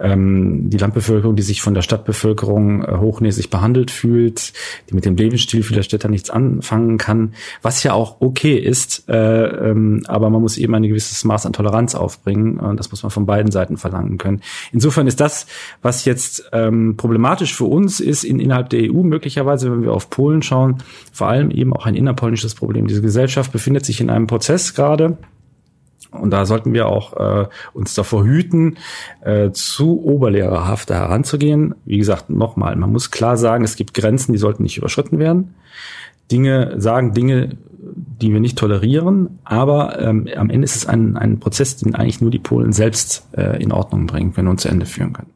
ähm, 0.00 0.70
die 0.70 0.78
Landbevölkerung, 0.78 1.36
die 1.36 1.42
sich 1.42 1.62
von 1.62 1.74
der 1.74 1.82
Stadtbevölkerung 1.82 2.84
äh, 2.84 2.96
hochnäsig 2.98 3.50
behandelt 3.50 3.90
fühlt, 3.90 4.52
die 4.88 4.94
mit 4.94 5.04
dem 5.04 5.16
Lebensstil 5.16 5.62
vieler 5.62 5.82
Städter 5.82 6.08
nichts 6.08 6.30
anfangen 6.30 6.98
kann, 6.98 7.34
was 7.62 7.82
ja 7.82 7.92
auch 7.92 8.20
okay 8.20 8.56
ist, 8.56 9.08
äh, 9.08 9.14
ähm, 9.14 10.02
aber 10.06 10.30
man 10.30 10.42
muss 10.42 10.56
eben 10.58 10.74
ein 10.74 10.82
gewisses 10.82 11.24
Maß 11.24 11.46
an 11.46 11.52
Toleranz 11.52 11.94
aufbringen 11.94 12.58
und 12.58 12.78
das 12.78 12.90
muss 12.90 13.02
man 13.02 13.10
von 13.10 13.26
beiden 13.26 13.50
Seiten 13.50 13.76
verlangen 13.76 14.18
können. 14.18 14.40
Insofern 14.72 15.06
ist 15.06 15.20
das, 15.20 15.46
was 15.82 16.04
jetzt 16.04 16.48
ähm, 16.52 16.96
problematisch 16.96 17.54
für 17.54 17.64
uns 17.64 18.00
ist, 18.00 18.24
in, 18.24 18.40
innerhalb 18.40 18.70
der 18.70 18.92
EU 18.92 19.02
möglicherweise, 19.02 19.70
wenn 19.70 19.82
wir 19.82 19.92
auf 19.92 20.10
Polen 20.10 20.42
schauen, 20.42 20.78
vor 21.12 21.28
allem 21.28 21.50
eben 21.50 21.72
auch 21.72 21.86
ein 21.86 21.94
innerpolnisches 21.94 22.54
Problem. 22.54 22.86
Diese 22.86 23.02
Gesellschaft 23.02 23.52
befindet 23.52 23.84
sich 23.84 24.00
in 24.00 24.10
einem 24.10 24.26
Prozess 24.26 24.74
gerade, 24.74 25.18
und 26.20 26.30
da 26.30 26.46
sollten 26.46 26.72
wir 26.72 26.86
auch 26.86 27.12
äh, 27.16 27.46
uns 27.72 27.94
davor 27.94 28.24
hüten, 28.24 28.78
äh, 29.22 29.50
zu 29.50 30.02
oberlehrerhaft 30.02 30.90
heranzugehen. 30.90 31.74
Wie 31.84 31.98
gesagt, 31.98 32.30
nochmal, 32.30 32.76
man 32.76 32.92
muss 32.92 33.10
klar 33.10 33.36
sagen, 33.36 33.64
es 33.64 33.76
gibt 33.76 33.94
Grenzen, 33.94 34.32
die 34.32 34.38
sollten 34.38 34.62
nicht 34.62 34.78
überschritten 34.78 35.18
werden. 35.18 35.54
Dinge 36.30 36.74
sagen 36.78 37.14
Dinge, 37.14 37.56
die 38.20 38.32
wir 38.32 38.40
nicht 38.40 38.58
tolerieren, 38.58 39.38
aber 39.44 40.00
ähm, 40.00 40.28
am 40.36 40.50
Ende 40.50 40.64
ist 40.64 40.76
es 40.76 40.86
ein, 40.86 41.16
ein 41.16 41.38
Prozess, 41.38 41.76
den 41.76 41.94
eigentlich 41.94 42.20
nur 42.20 42.30
die 42.30 42.38
Polen 42.38 42.72
selbst 42.72 43.26
äh, 43.36 43.62
in 43.62 43.72
Ordnung 43.72 44.06
bringen 44.06 44.34
können 44.34 44.48
und 44.48 44.60
zu 44.60 44.68
Ende 44.68 44.86
führen 44.86 45.12
können. 45.12 45.30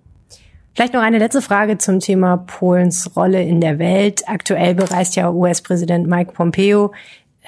Vielleicht 0.74 0.94
noch 0.94 1.02
eine 1.02 1.18
letzte 1.18 1.42
Frage 1.42 1.76
zum 1.76 2.00
Thema 2.00 2.38
Polens 2.38 3.14
Rolle 3.14 3.42
in 3.42 3.60
der 3.60 3.78
Welt. 3.78 4.22
Aktuell 4.26 4.74
bereist 4.74 5.16
ja 5.16 5.30
US-Präsident 5.30 6.06
Mike 6.06 6.32
Pompeo 6.32 6.92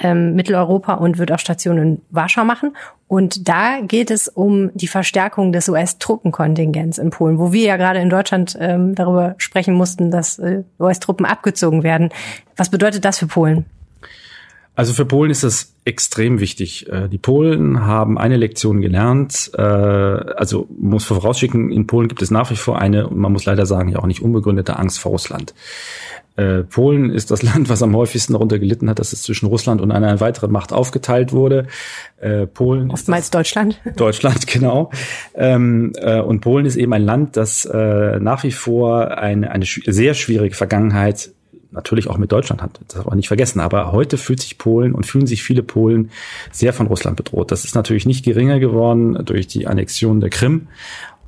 ähm, 0.00 0.34
Mitteleuropa 0.34 0.94
und 0.94 1.18
wird 1.18 1.32
auch 1.32 1.38
Station 1.38 1.78
in 1.78 2.00
Warschau 2.10 2.44
machen. 2.44 2.76
Und 3.06 3.48
da 3.48 3.80
geht 3.80 4.10
es 4.10 4.28
um 4.28 4.70
die 4.74 4.88
Verstärkung 4.88 5.52
des 5.52 5.68
US-Truppenkontingents 5.68 6.98
in 6.98 7.10
Polen, 7.10 7.38
wo 7.38 7.52
wir 7.52 7.64
ja 7.64 7.76
gerade 7.76 8.00
in 8.00 8.10
Deutschland 8.10 8.56
ähm, 8.58 8.94
darüber 8.94 9.34
sprechen 9.38 9.74
mussten, 9.74 10.10
dass 10.10 10.38
äh, 10.38 10.64
US-Truppen 10.80 11.26
abgezogen 11.26 11.82
werden. 11.82 12.10
Was 12.56 12.70
bedeutet 12.70 13.04
das 13.04 13.18
für 13.18 13.26
Polen? 13.26 13.66
Also 14.76 14.92
für 14.92 15.04
Polen 15.04 15.30
ist 15.30 15.44
das 15.44 15.72
extrem 15.84 16.40
wichtig. 16.40 16.88
Äh, 16.90 17.08
die 17.08 17.18
Polen 17.18 17.86
haben 17.86 18.18
eine 18.18 18.36
Lektion 18.36 18.80
gelernt. 18.80 19.52
Äh, 19.56 19.62
also 19.62 20.66
muss 20.76 21.04
vorausschicken, 21.04 21.70
in 21.70 21.86
Polen 21.86 22.08
gibt 22.08 22.22
es 22.22 22.30
nach 22.30 22.50
wie 22.50 22.56
vor 22.56 22.80
eine, 22.80 23.08
man 23.08 23.32
muss 23.32 23.44
leider 23.44 23.66
sagen, 23.66 23.90
ja 23.90 24.00
auch 24.00 24.06
nicht 24.06 24.22
unbegründete 24.22 24.76
Angst 24.76 24.98
vor 24.98 25.12
Russland. 25.12 25.54
Äh, 26.36 26.62
Polen 26.64 27.10
ist 27.10 27.30
das 27.30 27.42
Land, 27.54 27.68
was 27.68 27.82
am 27.82 27.94
häufigsten 27.94 28.32
darunter 28.32 28.58
gelitten 28.58 28.88
hat, 28.90 28.98
dass 28.98 29.12
es 29.12 29.22
zwischen 29.22 29.46
Russland 29.46 29.80
und 29.80 29.92
einer 29.92 30.20
weiteren 30.20 30.50
Macht 30.50 30.72
aufgeteilt 30.72 31.32
wurde. 31.32 31.66
Polen 32.54 32.90
oftmals 32.90 33.30
Deutschland. 33.30 33.78
Deutschland, 33.96 34.46
genau. 34.46 34.90
Ähm, 35.34 35.92
und 36.26 36.40
Polen 36.40 36.64
ist 36.64 36.76
eben 36.76 36.94
ein 36.94 37.04
Land, 37.04 37.36
das 37.36 37.68
nach 37.70 38.44
wie 38.44 38.52
vor 38.52 39.18
eine, 39.18 39.50
eine 39.50 39.66
sehr 39.66 40.14
schwierige 40.14 40.54
Vergangenheit 40.54 41.32
natürlich 41.74 42.08
auch 42.08 42.18
mit 42.18 42.32
Deutschland 42.32 42.62
hat, 42.62 42.80
das 42.88 43.00
aber 43.00 43.14
nicht 43.14 43.28
vergessen. 43.28 43.60
Aber 43.60 43.92
heute 43.92 44.16
fühlt 44.16 44.40
sich 44.40 44.56
Polen 44.56 44.94
und 44.94 45.04
fühlen 45.04 45.26
sich 45.26 45.42
viele 45.42 45.62
Polen 45.62 46.10
sehr 46.50 46.72
von 46.72 46.86
Russland 46.86 47.16
bedroht. 47.16 47.50
Das 47.52 47.64
ist 47.64 47.74
natürlich 47.74 48.06
nicht 48.06 48.24
geringer 48.24 48.60
geworden 48.60 49.18
durch 49.24 49.46
die 49.46 49.66
Annexion 49.66 50.20
der 50.20 50.30
Krim 50.30 50.68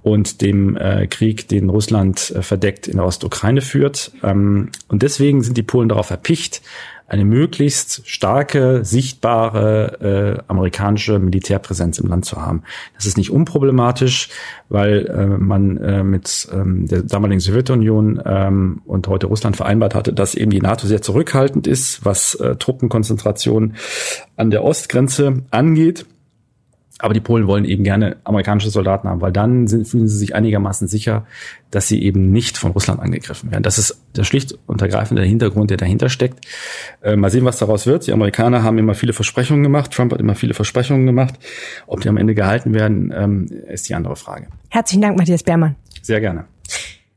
und 0.07 0.41
dem 0.41 0.77
äh, 0.77 1.09
Krieg, 1.09 1.49
den 1.49 1.69
Russland 1.69 2.31
äh, 2.31 2.41
verdeckt 2.41 2.87
in 2.87 2.99
der 2.99 3.07
Ostukraine 3.07 3.61
führt. 3.61 4.13
Ähm, 4.23 4.71
und 4.87 5.03
deswegen 5.03 5.43
sind 5.43 5.57
die 5.57 5.65
Polen 5.65 5.89
darauf 5.89 6.11
erpicht, 6.11 6.63
eine 7.09 7.25
möglichst 7.25 8.09
starke, 8.09 8.85
sichtbare 8.85 10.39
äh, 10.39 10.43
amerikanische 10.47 11.19
Militärpräsenz 11.19 11.99
im 11.99 12.09
Land 12.09 12.25
zu 12.25 12.41
haben. 12.41 12.63
Das 12.95 13.07
ist 13.07 13.17
nicht 13.17 13.33
unproblematisch, 13.33 14.29
weil 14.69 15.07
äh, 15.07 15.27
man 15.27 15.77
äh, 15.79 16.05
mit 16.05 16.49
ähm, 16.53 16.87
der 16.87 17.03
damaligen 17.03 17.41
Sowjetunion 17.41 18.23
ähm, 18.25 18.83
und 18.85 19.09
heute 19.09 19.27
Russland 19.27 19.57
vereinbart 19.57 19.97
hatte, 19.97 20.13
dass 20.13 20.37
eben 20.37 20.53
die 20.53 20.61
NATO 20.61 20.87
sehr 20.87 21.03
zurückhaltend 21.03 21.67
ist, 21.67 22.05
was 22.05 22.37
äh, 22.37 22.55
Truppenkonzentration 22.55 23.75
an 24.37 24.53
der 24.53 24.63
Ostgrenze 24.63 25.43
angeht. 25.51 26.07
Aber 26.99 27.13
die 27.13 27.21
Polen 27.21 27.47
wollen 27.47 27.67
eben 27.67 27.85
gerne 27.85 28.17
amerikanische 28.25 28.71
Soldaten 28.71 29.09
haben, 29.09 29.21
weil 29.21 29.33
dann 29.33 29.67
sind, 29.67 29.87
fühlen 29.87 30.09
sie 30.09 30.17
sich 30.17 30.35
einigermaßen 30.35 30.89
sicher, 30.89 31.27
dass 31.71 31.89
sie 31.89 32.03
eben 32.03 32.33
nicht 32.33 32.57
von 32.57 32.71
Russland 32.71 33.01
angegriffen 33.01 33.51
werden. 33.51 33.63
Das 33.63 33.79
ist 33.79 34.01
der 34.17 34.25
schlicht 34.25 34.59
und 34.67 34.81
ergreifende 34.81 35.23
Hintergrund, 35.23 35.69
der 35.69 35.77
dahinter 35.77 36.09
steckt. 36.09 36.47
Äh, 37.03 37.17
mal 37.17 37.31
sehen, 37.31 37.45
was 37.45 37.59
daraus 37.59 37.87
wird. 37.87 38.07
Die 38.07 38.13
Amerikaner 38.13 38.63
haben 38.63 38.79
immer 38.79 38.95
viele 38.95 39.13
Versprechungen 39.13 39.63
gemacht. 39.63 39.93
Trump 39.93 40.13
hat 40.13 40.21
immer 40.21 40.35
viele 40.35 40.55
Versprechungen 40.55 41.05
gemacht. 41.05 41.35
Ob 41.87 42.01
die 42.01 42.09
am 42.09 42.17
Ende 42.17 42.35
gehalten 42.35 42.73
werden, 42.73 43.13
ähm, 43.15 43.47
ist 43.69 43.89
die 43.91 43.95
andere 43.95 44.17
Frage. 44.17 44.47
Herzlichen 44.71 45.03
Dank, 45.03 45.19
Matthias 45.19 45.43
Bermann. 45.43 45.77
Sehr 46.01 46.21
gerne. 46.21 46.47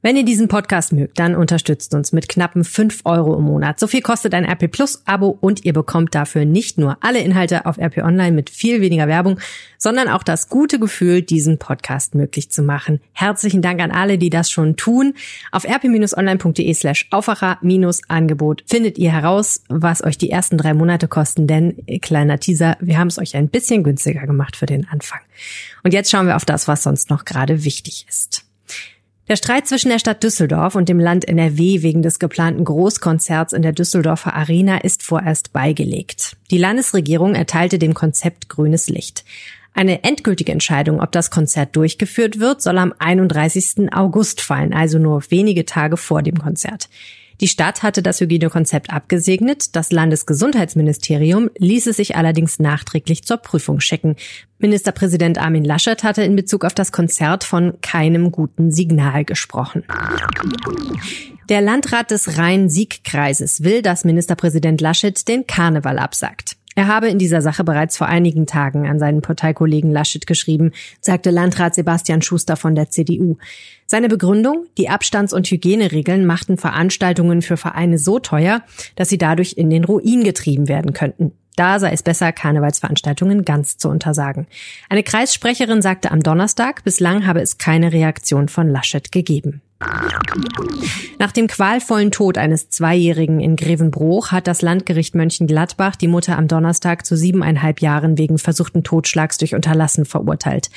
Wenn 0.02 0.16
ihr 0.16 0.24
diesen 0.24 0.48
Podcast 0.48 0.94
mögt, 0.94 1.20
dann 1.20 1.36
unterstützt 1.36 1.94
uns 1.94 2.14
mit 2.14 2.30
knappen 2.30 2.64
fünf 2.64 3.02
Euro 3.04 3.36
im 3.36 3.44
Monat. 3.44 3.82
So 3.82 3.88
viel 3.88 4.02
kostet 4.02 4.34
ein 4.34 4.46
RP 4.46 4.72
Plus 4.72 5.02
Abo 5.06 5.38
und 5.42 5.66
ihr 5.66 5.74
bekommt 5.74 6.16
dafür 6.16 6.46
nicht 6.46 6.78
nur 6.78 6.98
alle 7.02 7.20
Inhalte 7.20 7.66
auf 7.66 7.78
RP 7.78 7.98
Online 7.98 8.32
mit 8.32 8.50
viel 8.50 8.80
weniger 8.80 9.10
Werbung, 9.10 9.42
sondern 9.78 10.08
auch 10.08 10.24
das 10.24 10.48
gute 10.48 10.80
Gefühl, 10.80 11.22
diesen 11.22 11.58
Podcast 11.58 12.16
möglich 12.16 12.50
zu 12.50 12.64
machen. 12.64 13.02
Herzlichen 13.12 13.62
Dank 13.62 13.82
an 13.82 13.92
alle, 13.92 14.18
die 14.18 14.30
das 14.30 14.50
schon 14.50 14.78
tun. 14.78 15.16
Auf 15.52 15.66
rp-online.de 15.66 16.74
slash 16.74 17.08
Aufwacher-Angebot 17.12 18.64
findet 18.68 18.98
ihr 18.98 19.12
heraus, 19.12 19.64
was 19.68 20.02
euch 20.02 20.18
die 20.18 20.32
ersten 20.32 20.58
drei 20.58 20.74
Monate 20.74 21.10
kosten, 21.10 21.46
denn 21.46 21.76
kleiner 22.02 22.40
Teaser, 22.40 22.78
wir 22.80 22.98
haben 22.98 23.10
es 23.10 23.20
euch 23.20 23.36
ein 23.36 23.50
bisschen 23.50 23.84
günstiger 23.84 24.26
gemacht 24.26 24.56
für 24.56 24.66
den 24.66 24.88
Anfang. 24.88 25.20
Und 25.84 25.94
jetzt 25.94 26.10
schauen 26.10 26.28
wir 26.28 26.38
auf 26.38 26.46
das, 26.46 26.70
was 26.70 26.84
sonst 26.84 27.10
noch 27.10 27.26
gerade 27.26 27.66
wichtig 27.66 28.06
ist. 28.08 28.46
Der 29.30 29.36
Streit 29.36 29.68
zwischen 29.68 29.90
der 29.90 30.00
Stadt 30.00 30.24
Düsseldorf 30.24 30.74
und 30.74 30.90
dem 30.90 31.00
Land 31.00 31.28
NRW 31.28 31.84
wegen 31.84 32.02
des 32.02 32.18
geplanten 32.18 32.66
Großkonzerts 32.66 33.54
in 33.54 33.62
der 33.62 33.74
Düsseldorfer 33.74 34.34
Arena 34.34 34.80
ist 34.80 35.04
vorerst 35.04 35.54
beigelegt. 35.54 36.36
Die 36.50 36.58
Landesregierung 36.58 37.36
erteilte 37.36 37.78
dem 37.78 37.94
Konzept 37.94 38.50
grünes 38.50 38.90
Licht. 38.90 39.24
Eine 39.76 40.04
endgültige 40.04 40.52
Entscheidung, 40.52 41.00
ob 41.00 41.12
das 41.12 41.30
Konzert 41.30 41.76
durchgeführt 41.76 42.40
wird, 42.40 42.64
soll 42.64 42.80
am 42.80 42.92
31. 42.98 43.94
August 43.94 44.42
fallen, 44.42 44.74
also 44.74 44.98
nur 44.98 45.22
wenige 45.30 45.64
Tage 45.64 45.96
vor 45.96 46.24
dem 46.24 46.40
Konzert. 46.40 46.90
Die 47.42 47.48
Stadt 47.48 47.84
hatte 47.84 48.02
das 48.02 48.20
Hygienekonzept 48.20 48.90
abgesegnet, 48.90 49.76
das 49.76 49.92
Landesgesundheitsministerium 49.92 51.50
ließ 51.58 51.88
es 51.88 51.98
sich 51.98 52.18
allerdings 52.18 52.60
nachträglich 52.60 53.24
zur 53.24 53.38
Prüfung 53.38 53.80
schicken. 53.80 54.18
Ministerpräsident 54.58 55.38
Armin 55.38 55.64
Laschet 55.64 56.04
hatte 56.04 56.24
in 56.24 56.36
Bezug 56.36 56.66
auf 56.66 56.74
das 56.74 56.92
Konzert 56.92 57.46
von 57.46 57.80
keinem 57.82 58.34
guten 58.34 58.72
Signal 58.72 59.24
gesprochen. 59.24 59.86
Der 61.48 61.62
Landrat 61.62 62.12
des 62.12 62.38
Rhein-Sieg-Kreises 62.38 63.64
will, 63.64 63.82
dass 63.82 64.04
Ministerpräsident 64.04 64.82
Laschet 64.82 65.28
den 65.28 65.48
Karneval 65.48 65.98
absagt. 65.98 66.59
Er 66.80 66.88
habe 66.88 67.10
in 67.10 67.20
dieser 67.20 67.42
Sache 67.42 67.66
bereits 67.66 67.98
vor 67.98 68.08
einigen 68.08 68.46
Tagen 68.46 68.88
an 68.88 69.00
seinen 69.00 69.22
Parteikollegen 69.22 69.92
Laschet 69.92 70.26
geschrieben, 70.26 70.72
sagte 71.02 71.30
Landrat 71.30 71.76
Sebastian 71.76 72.22
Schuster 72.22 72.56
von 72.56 72.74
der 72.74 72.90
CDU. 72.90 73.36
Seine 73.86 74.08
Begründung, 74.08 74.66
die 74.78 74.88
Abstands- 74.88 75.34
und 75.34 75.46
Hygieneregeln 75.52 76.26
machten 76.26 76.58
Veranstaltungen 76.58 77.42
für 77.42 77.58
Vereine 77.58 77.98
so 77.98 78.18
teuer, 78.20 78.62
dass 78.96 79.10
sie 79.10 79.18
dadurch 79.18 79.56
in 79.58 79.70
den 79.70 79.84
Ruin 79.84 80.24
getrieben 80.24 80.70
werden 80.70 80.94
könnten. 80.94 81.34
Da 81.58 81.80
sei 81.80 81.92
es 81.92 82.02
besser, 82.02 82.32
Karnevalsveranstaltungen 82.32 83.44
ganz 83.44 83.76
zu 83.76 83.90
untersagen. 83.90 84.48
Eine 84.88 85.04
Kreissprecherin 85.04 85.82
sagte 85.82 86.12
am 86.12 86.24
Donnerstag, 86.24 86.86
bislang 86.86 87.28
habe 87.28 87.42
es 87.42 87.58
keine 87.58 87.92
Reaktion 87.92 88.48
von 88.48 88.70
Laschet 88.70 89.12
gegeben. 89.12 89.62
Nach 91.20 91.32
dem 91.32 91.48
qualvollen 91.48 92.12
Tod 92.12 92.38
eines 92.38 92.70
Zweijährigen 92.70 93.40
in 93.40 93.56
Grevenbruch 93.56 94.32
hat 94.32 94.48
das 94.48 94.62
Landgericht 94.62 95.16
Mönchengladbach 95.16 95.96
die 95.96 96.08
Mutter 96.08 96.38
am 96.38 96.48
Donnerstag 96.48 97.06
zu 97.06 97.16
siebeneinhalb 97.16 97.82
Jahren 97.82 98.18
wegen 98.18 98.38
versuchten 98.38 98.84
Totschlags 98.84 99.38
durch 99.38 99.56
Unterlassen 99.56 100.06
verurteilt. 100.06 100.70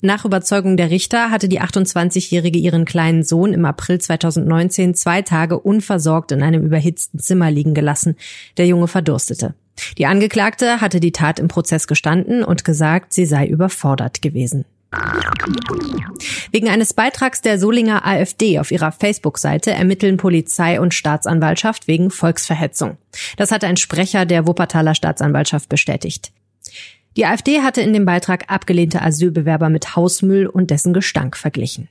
Nach 0.00 0.24
Überzeugung 0.24 0.76
der 0.76 0.90
Richter 0.90 1.30
hatte 1.30 1.48
die 1.48 1.60
28-Jährige 1.60 2.58
ihren 2.58 2.84
kleinen 2.84 3.24
Sohn 3.24 3.52
im 3.52 3.64
April 3.64 4.00
2019 4.00 4.94
zwei 4.94 5.22
Tage 5.22 5.58
unversorgt 5.58 6.32
in 6.32 6.42
einem 6.42 6.62
überhitzten 6.62 7.18
Zimmer 7.18 7.50
liegen 7.50 7.74
gelassen. 7.74 8.16
Der 8.56 8.66
Junge 8.66 8.88
verdurstete. 8.88 9.54
Die 9.98 10.06
Angeklagte 10.06 10.80
hatte 10.80 11.00
die 11.00 11.12
Tat 11.12 11.38
im 11.38 11.48
Prozess 11.48 11.86
gestanden 11.86 12.42
und 12.42 12.64
gesagt, 12.64 13.12
sie 13.12 13.26
sei 13.26 13.46
überfordert 13.46 14.22
gewesen. 14.22 14.64
Wegen 16.50 16.68
eines 16.68 16.94
Beitrags 16.94 17.42
der 17.42 17.58
Solinger 17.58 18.06
AfD 18.06 18.58
auf 18.58 18.70
ihrer 18.70 18.92
Facebook-Seite 18.92 19.72
ermitteln 19.72 20.16
Polizei 20.16 20.80
und 20.80 20.94
Staatsanwaltschaft 20.94 21.88
wegen 21.88 22.10
Volksverhetzung. 22.10 22.96
Das 23.36 23.52
hat 23.52 23.64
ein 23.64 23.76
Sprecher 23.76 24.24
der 24.24 24.46
Wuppertaler 24.46 24.94
Staatsanwaltschaft 24.94 25.68
bestätigt. 25.68 26.32
Die 27.16 27.24
AfD 27.24 27.62
hatte 27.62 27.80
in 27.80 27.92
dem 27.92 28.04
Beitrag 28.04 28.44
abgelehnte 28.48 29.00
Asylbewerber 29.00 29.70
mit 29.70 29.96
Hausmüll 29.96 30.46
und 30.46 30.70
dessen 30.70 30.92
Gestank 30.92 31.36
verglichen. 31.36 31.88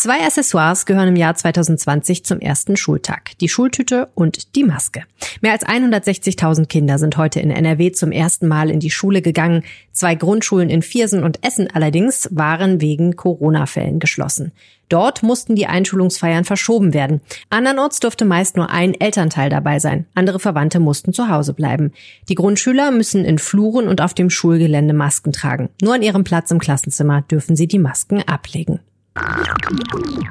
Zwei 0.00 0.20
Accessoires 0.24 0.86
gehören 0.86 1.08
im 1.08 1.16
Jahr 1.16 1.34
2020 1.34 2.24
zum 2.24 2.38
ersten 2.38 2.76
Schultag. 2.76 3.36
Die 3.40 3.48
Schultüte 3.48 4.10
und 4.14 4.54
die 4.54 4.62
Maske. 4.62 5.02
Mehr 5.40 5.50
als 5.50 5.66
160.000 5.66 6.66
Kinder 6.66 7.00
sind 7.00 7.16
heute 7.16 7.40
in 7.40 7.50
NRW 7.50 7.90
zum 7.90 8.12
ersten 8.12 8.46
Mal 8.46 8.70
in 8.70 8.78
die 8.78 8.92
Schule 8.92 9.22
gegangen. 9.22 9.64
Zwei 9.90 10.14
Grundschulen 10.14 10.70
in 10.70 10.82
Viersen 10.82 11.24
und 11.24 11.44
Essen 11.44 11.68
allerdings 11.74 12.28
waren 12.30 12.80
wegen 12.80 13.16
Corona-Fällen 13.16 13.98
geschlossen. 13.98 14.52
Dort 14.88 15.24
mussten 15.24 15.56
die 15.56 15.66
Einschulungsfeiern 15.66 16.44
verschoben 16.44 16.94
werden. 16.94 17.20
Andernorts 17.50 17.98
durfte 17.98 18.24
meist 18.24 18.56
nur 18.56 18.70
ein 18.70 18.94
Elternteil 18.94 19.50
dabei 19.50 19.80
sein. 19.80 20.06
Andere 20.14 20.38
Verwandte 20.38 20.78
mussten 20.78 21.12
zu 21.12 21.28
Hause 21.28 21.54
bleiben. 21.54 21.92
Die 22.28 22.36
Grundschüler 22.36 22.92
müssen 22.92 23.24
in 23.24 23.40
Fluren 23.40 23.88
und 23.88 24.00
auf 24.00 24.14
dem 24.14 24.30
Schulgelände 24.30 24.94
Masken 24.94 25.32
tragen. 25.32 25.70
Nur 25.82 25.94
an 25.94 26.02
ihrem 26.02 26.22
Platz 26.22 26.52
im 26.52 26.60
Klassenzimmer 26.60 27.22
dürfen 27.22 27.56
sie 27.56 27.66
die 27.66 27.80
Masken 27.80 28.22
ablegen. 28.22 28.78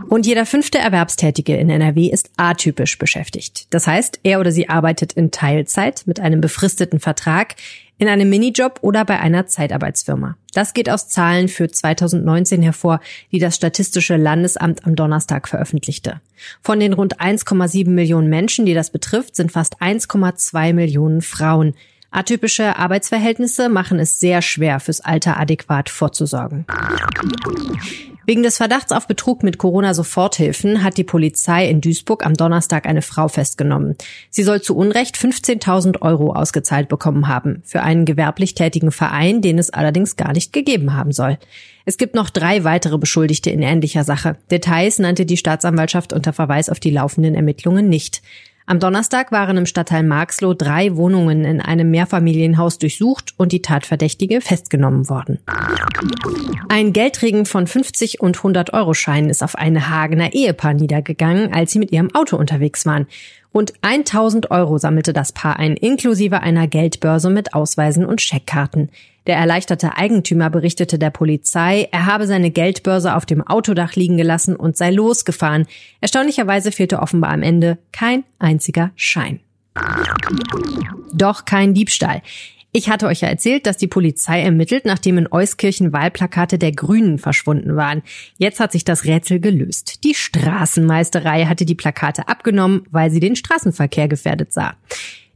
Und 0.10 0.26
jeder 0.26 0.45
fünfte 0.45 0.78
Erwerbstätige 0.78 1.56
in 1.58 1.69
NRW 1.69 2.08
ist 2.08 2.32
atypisch 2.38 2.97
beschäftigt. 2.97 3.67
Das 3.69 3.88
heißt, 3.88 4.19
er 4.23 4.39
oder 4.39 4.52
sie 4.52 4.69
arbeitet 4.69 5.13
in 5.13 5.32
Teilzeit 5.32 6.04
mit 6.06 6.19
einem 6.19 6.41
befristeten 6.41 7.00
Vertrag, 7.00 7.56
in 7.97 8.08
einem 8.08 8.30
Minijob 8.30 8.80
oder 8.82 9.06
bei 9.06 9.19
einer 9.19 9.47
Zeitarbeitsfirma. 9.47 10.38
Das 10.54 10.73
geht 10.73 10.89
aus 10.89 11.10
Zahlen 11.10 11.47
für 11.47 11.67
2019 11.67 12.62
hervor, 12.62 13.00
die 13.32 13.39
das 13.39 13.56
Statistische 13.56 14.17
Landesamt 14.17 14.86
am 14.86 14.95
Donnerstag 14.95 15.47
veröffentlichte. 15.47 16.21
Von 16.62 16.80
den 16.80 16.93
rund 16.93 17.19
1,7 17.19 17.89
Millionen 17.89 18.30
Menschen, 18.30 18.65
die 18.65 18.73
das 18.73 18.91
betrifft, 18.91 19.36
sind 19.36 19.52
fast 19.52 19.82
1,2 19.82 20.73
Millionen 20.73 21.21
Frauen. 21.21 21.73
Atypische 22.12 22.78
Arbeitsverhältnisse 22.78 23.67
machen 23.67 24.00
es 24.00 24.19
sehr 24.19 24.41
schwer, 24.41 24.80
fürs 24.80 25.02
Alter 25.02 25.39
adäquat 25.39 25.89
vorzusorgen. 25.89 26.65
Wegen 28.27 28.43
des 28.43 28.57
Verdachts 28.57 28.91
auf 28.91 29.07
Betrug 29.07 29.41
mit 29.41 29.57
Corona-Soforthilfen 29.57 30.83
hat 30.83 30.97
die 30.97 31.05
Polizei 31.05 31.69
in 31.69 31.79
Duisburg 31.79 32.25
am 32.25 32.33
Donnerstag 32.33 32.85
eine 32.85 33.01
Frau 33.01 33.29
festgenommen. 33.29 33.95
Sie 34.29 34.43
soll 34.43 34.61
zu 34.61 34.75
Unrecht 34.75 35.15
15.000 35.15 36.01
Euro 36.01 36.33
ausgezahlt 36.33 36.89
bekommen 36.89 37.29
haben, 37.29 37.61
für 37.63 37.83
einen 37.83 38.03
gewerblich 38.03 38.53
tätigen 38.53 38.91
Verein, 38.91 39.41
den 39.41 39.57
es 39.57 39.69
allerdings 39.69 40.17
gar 40.17 40.33
nicht 40.33 40.51
gegeben 40.51 40.93
haben 40.93 41.13
soll. 41.13 41.37
Es 41.85 41.95
gibt 41.95 42.15
noch 42.15 42.29
drei 42.29 42.65
weitere 42.65 42.97
Beschuldigte 42.97 43.49
in 43.49 43.61
ähnlicher 43.61 44.03
Sache. 44.03 44.35
Details 44.51 44.99
nannte 44.99 45.25
die 45.25 45.37
Staatsanwaltschaft 45.37 46.11
unter 46.11 46.33
Verweis 46.33 46.69
auf 46.69 46.81
die 46.81 46.91
laufenden 46.91 47.33
Ermittlungen 47.33 47.87
nicht. 47.87 48.21
Am 48.69 48.82
Donnerstag 48.82 49.32
waren 49.32 49.56
im 49.56 49.65
Stadtteil 49.65 50.03
Marxloh 50.03 50.53
drei 50.53 50.97
Wohnungen 50.97 51.45
in 51.45 51.62
einem 51.62 51.89
Mehrfamilienhaus 51.89 52.77
durchsucht 52.77 53.34
und 53.38 53.53
die 53.53 53.62
Tatverdächtige 53.62 54.41
festgenommen 54.41 55.08
worden. 55.08 55.39
Ein 56.67 56.91
Geldregen 56.91 57.45
von 57.45 57.65
50 57.65 58.19
und 58.19 58.36
100 58.36 58.73
Euro 58.73 58.93
Scheinen 58.93 59.30
ist 59.30 59.41
auf 59.41 59.56
eine 59.56 59.89
Hagener 59.89 60.34
Ehepaar 60.34 60.73
niedergegangen, 60.73 61.53
als 61.53 61.71
sie 61.71 61.80
mit 61.80 61.93
ihrem 61.93 62.13
Auto 62.13 62.36
unterwegs 62.36 62.86
waren. 62.86 63.08
Rund 63.53 63.73
1000 63.81 64.51
Euro 64.51 64.77
sammelte 64.77 65.13
das 65.13 65.31
Paar 65.31 65.57
ein, 65.57 65.75
inklusive 65.75 66.41
einer 66.41 66.67
Geldbörse 66.67 67.29
mit 67.29 67.53
Ausweisen 67.53 68.05
und 68.05 68.21
Scheckkarten. 68.21 68.89
Der 69.25 69.36
erleichterte 69.36 69.97
Eigentümer 69.97 70.49
berichtete 70.49 70.97
der 70.97 71.10
Polizei, 71.10 71.89
er 71.91 72.05
habe 72.05 72.27
seine 72.27 72.49
Geldbörse 72.49 73.15
auf 73.15 73.25
dem 73.25 73.45
Autodach 73.45 73.95
liegen 73.95 74.15
gelassen 74.15 74.55
und 74.55 74.77
sei 74.77 74.91
losgefahren. 74.91 75.65
Erstaunlicherweise 75.99 76.71
fehlte 76.71 76.99
offenbar 76.99 77.31
am 77.31 77.43
Ende 77.43 77.77
kein 77.91 78.23
einziger 78.39 78.91
Schein. 78.95 79.41
Doch 81.13 81.45
kein 81.45 81.73
Diebstahl. 81.73 82.21
Ich 82.73 82.89
hatte 82.89 83.08
euch 83.08 83.21
ja 83.21 83.30
erzählt, 83.30 83.65
dass 83.65 83.77
die 83.77 83.88
Polizei 83.88 84.41
ermittelt, 84.41 84.86
nachdem 84.86 85.17
in 85.17 85.32
Euskirchen 85.32 85.93
Wahlplakate 85.93 86.58
der 86.58 86.73
Grünen 86.73 87.17
verschwunden 87.17 87.75
waren. 87.75 88.03
Jetzt 88.38 88.60
hat 88.60 88.71
sich 88.71 88.84
das 88.84 89.06
Rätsel 89.06 89.39
gelöst. 89.39 90.03
Die 90.03 90.13
Straßenmeisterei 90.13 91.45
hatte 91.45 91.65
die 91.65 91.75
Plakate 91.75 92.27
abgenommen, 92.27 92.84
weil 92.91 93.10
sie 93.10 93.19
den 93.19 93.36
Straßenverkehr 93.36 94.08
gefährdet 94.08 94.53
sah. 94.53 94.75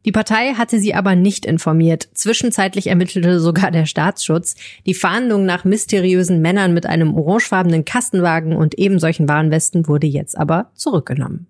Die 0.04 0.12
Partei 0.12 0.54
hatte 0.56 0.80
sie 0.80 0.96
aber 0.96 1.15
nicht 1.15 1.46
informiert. 1.46 2.10
Zwischenzeitlich 2.13 2.88
ermittelte 2.88 3.39
sogar 3.39 3.70
der 3.72 3.86
Staatsschutz. 3.86 4.56
Die 4.86 4.96
Fahndung 4.96 5.46
nach 5.46 5.63
mysteriösen 5.63 6.41
Männern 6.41 6.74
mit 6.74 6.88
einem 6.88 7.13
orangefarbenen 7.13 7.86
Kastenwagen 7.86 8.56
und 8.56 8.76
eben 8.80 9.00
solchen 9.00 9.30
Warnwesten 9.30 9.88
wurde 9.88 10.08
jetzt 10.08 10.38
aber 10.38 10.72
zurückgenommen. 10.74 11.46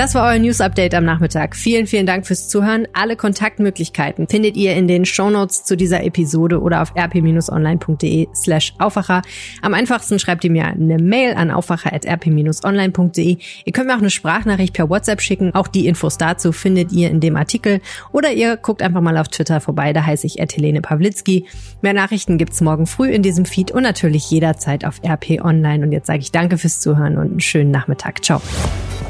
Das 0.00 0.14
war 0.14 0.32
euer 0.32 0.38
News 0.38 0.62
Update 0.62 0.94
am 0.94 1.04
Nachmittag. 1.04 1.54
Vielen, 1.54 1.86
vielen 1.86 2.06
Dank 2.06 2.26
fürs 2.26 2.48
Zuhören. 2.48 2.88
Alle 2.94 3.16
Kontaktmöglichkeiten 3.16 4.28
findet 4.28 4.56
ihr 4.56 4.74
in 4.74 4.88
den 4.88 5.04
Shownotes 5.04 5.64
zu 5.64 5.76
dieser 5.76 6.02
Episode 6.04 6.62
oder 6.62 6.80
auf 6.80 6.96
rp-online.de 6.96 8.28
slash 8.34 8.72
Aufwacher. 8.78 9.20
Am 9.60 9.74
einfachsten 9.74 10.18
schreibt 10.18 10.42
ihr 10.44 10.50
mir 10.50 10.68
eine 10.68 10.96
Mail 10.96 11.34
an 11.34 11.50
aufwacher.rp-online.de. 11.50 13.36
Ihr 13.66 13.72
könnt 13.74 13.88
mir 13.88 13.94
auch 13.94 13.98
eine 13.98 14.08
Sprachnachricht 14.08 14.72
per 14.72 14.88
WhatsApp 14.88 15.20
schicken. 15.20 15.54
Auch 15.54 15.68
die 15.68 15.86
Infos 15.86 16.16
dazu 16.16 16.52
findet 16.52 16.92
ihr 16.92 17.10
in 17.10 17.20
dem 17.20 17.36
Artikel. 17.36 17.82
Oder 18.10 18.32
ihr 18.32 18.56
guckt 18.56 18.80
einfach 18.80 19.02
mal 19.02 19.18
auf 19.18 19.28
Twitter 19.28 19.60
vorbei. 19.60 19.92
Da 19.92 20.06
heiße 20.06 20.26
ich 20.26 20.36
Helene 20.38 20.80
Pawlitzki. 20.80 21.44
Mehr 21.82 21.92
Nachrichten 21.92 22.38
gibt's 22.38 22.62
morgen 22.62 22.86
früh 22.86 23.10
in 23.10 23.20
diesem 23.20 23.44
Feed 23.44 23.70
und 23.70 23.82
natürlich 23.82 24.30
jederzeit 24.30 24.86
auf 24.86 25.02
RP 25.04 25.44
Online. 25.44 25.84
Und 25.84 25.92
jetzt 25.92 26.06
sage 26.06 26.20
ich 26.20 26.32
danke 26.32 26.56
fürs 26.56 26.80
Zuhören 26.80 27.18
und 27.18 27.32
einen 27.32 27.40
schönen 27.40 27.70
Nachmittag. 27.70 28.24
Ciao. 28.24 28.40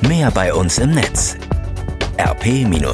Mehr 0.03 0.31
bei 0.31 0.53
uns 0.55 0.79
im 0.79 0.93
Netz. 0.93 1.37
Rp-online.de 2.19 2.91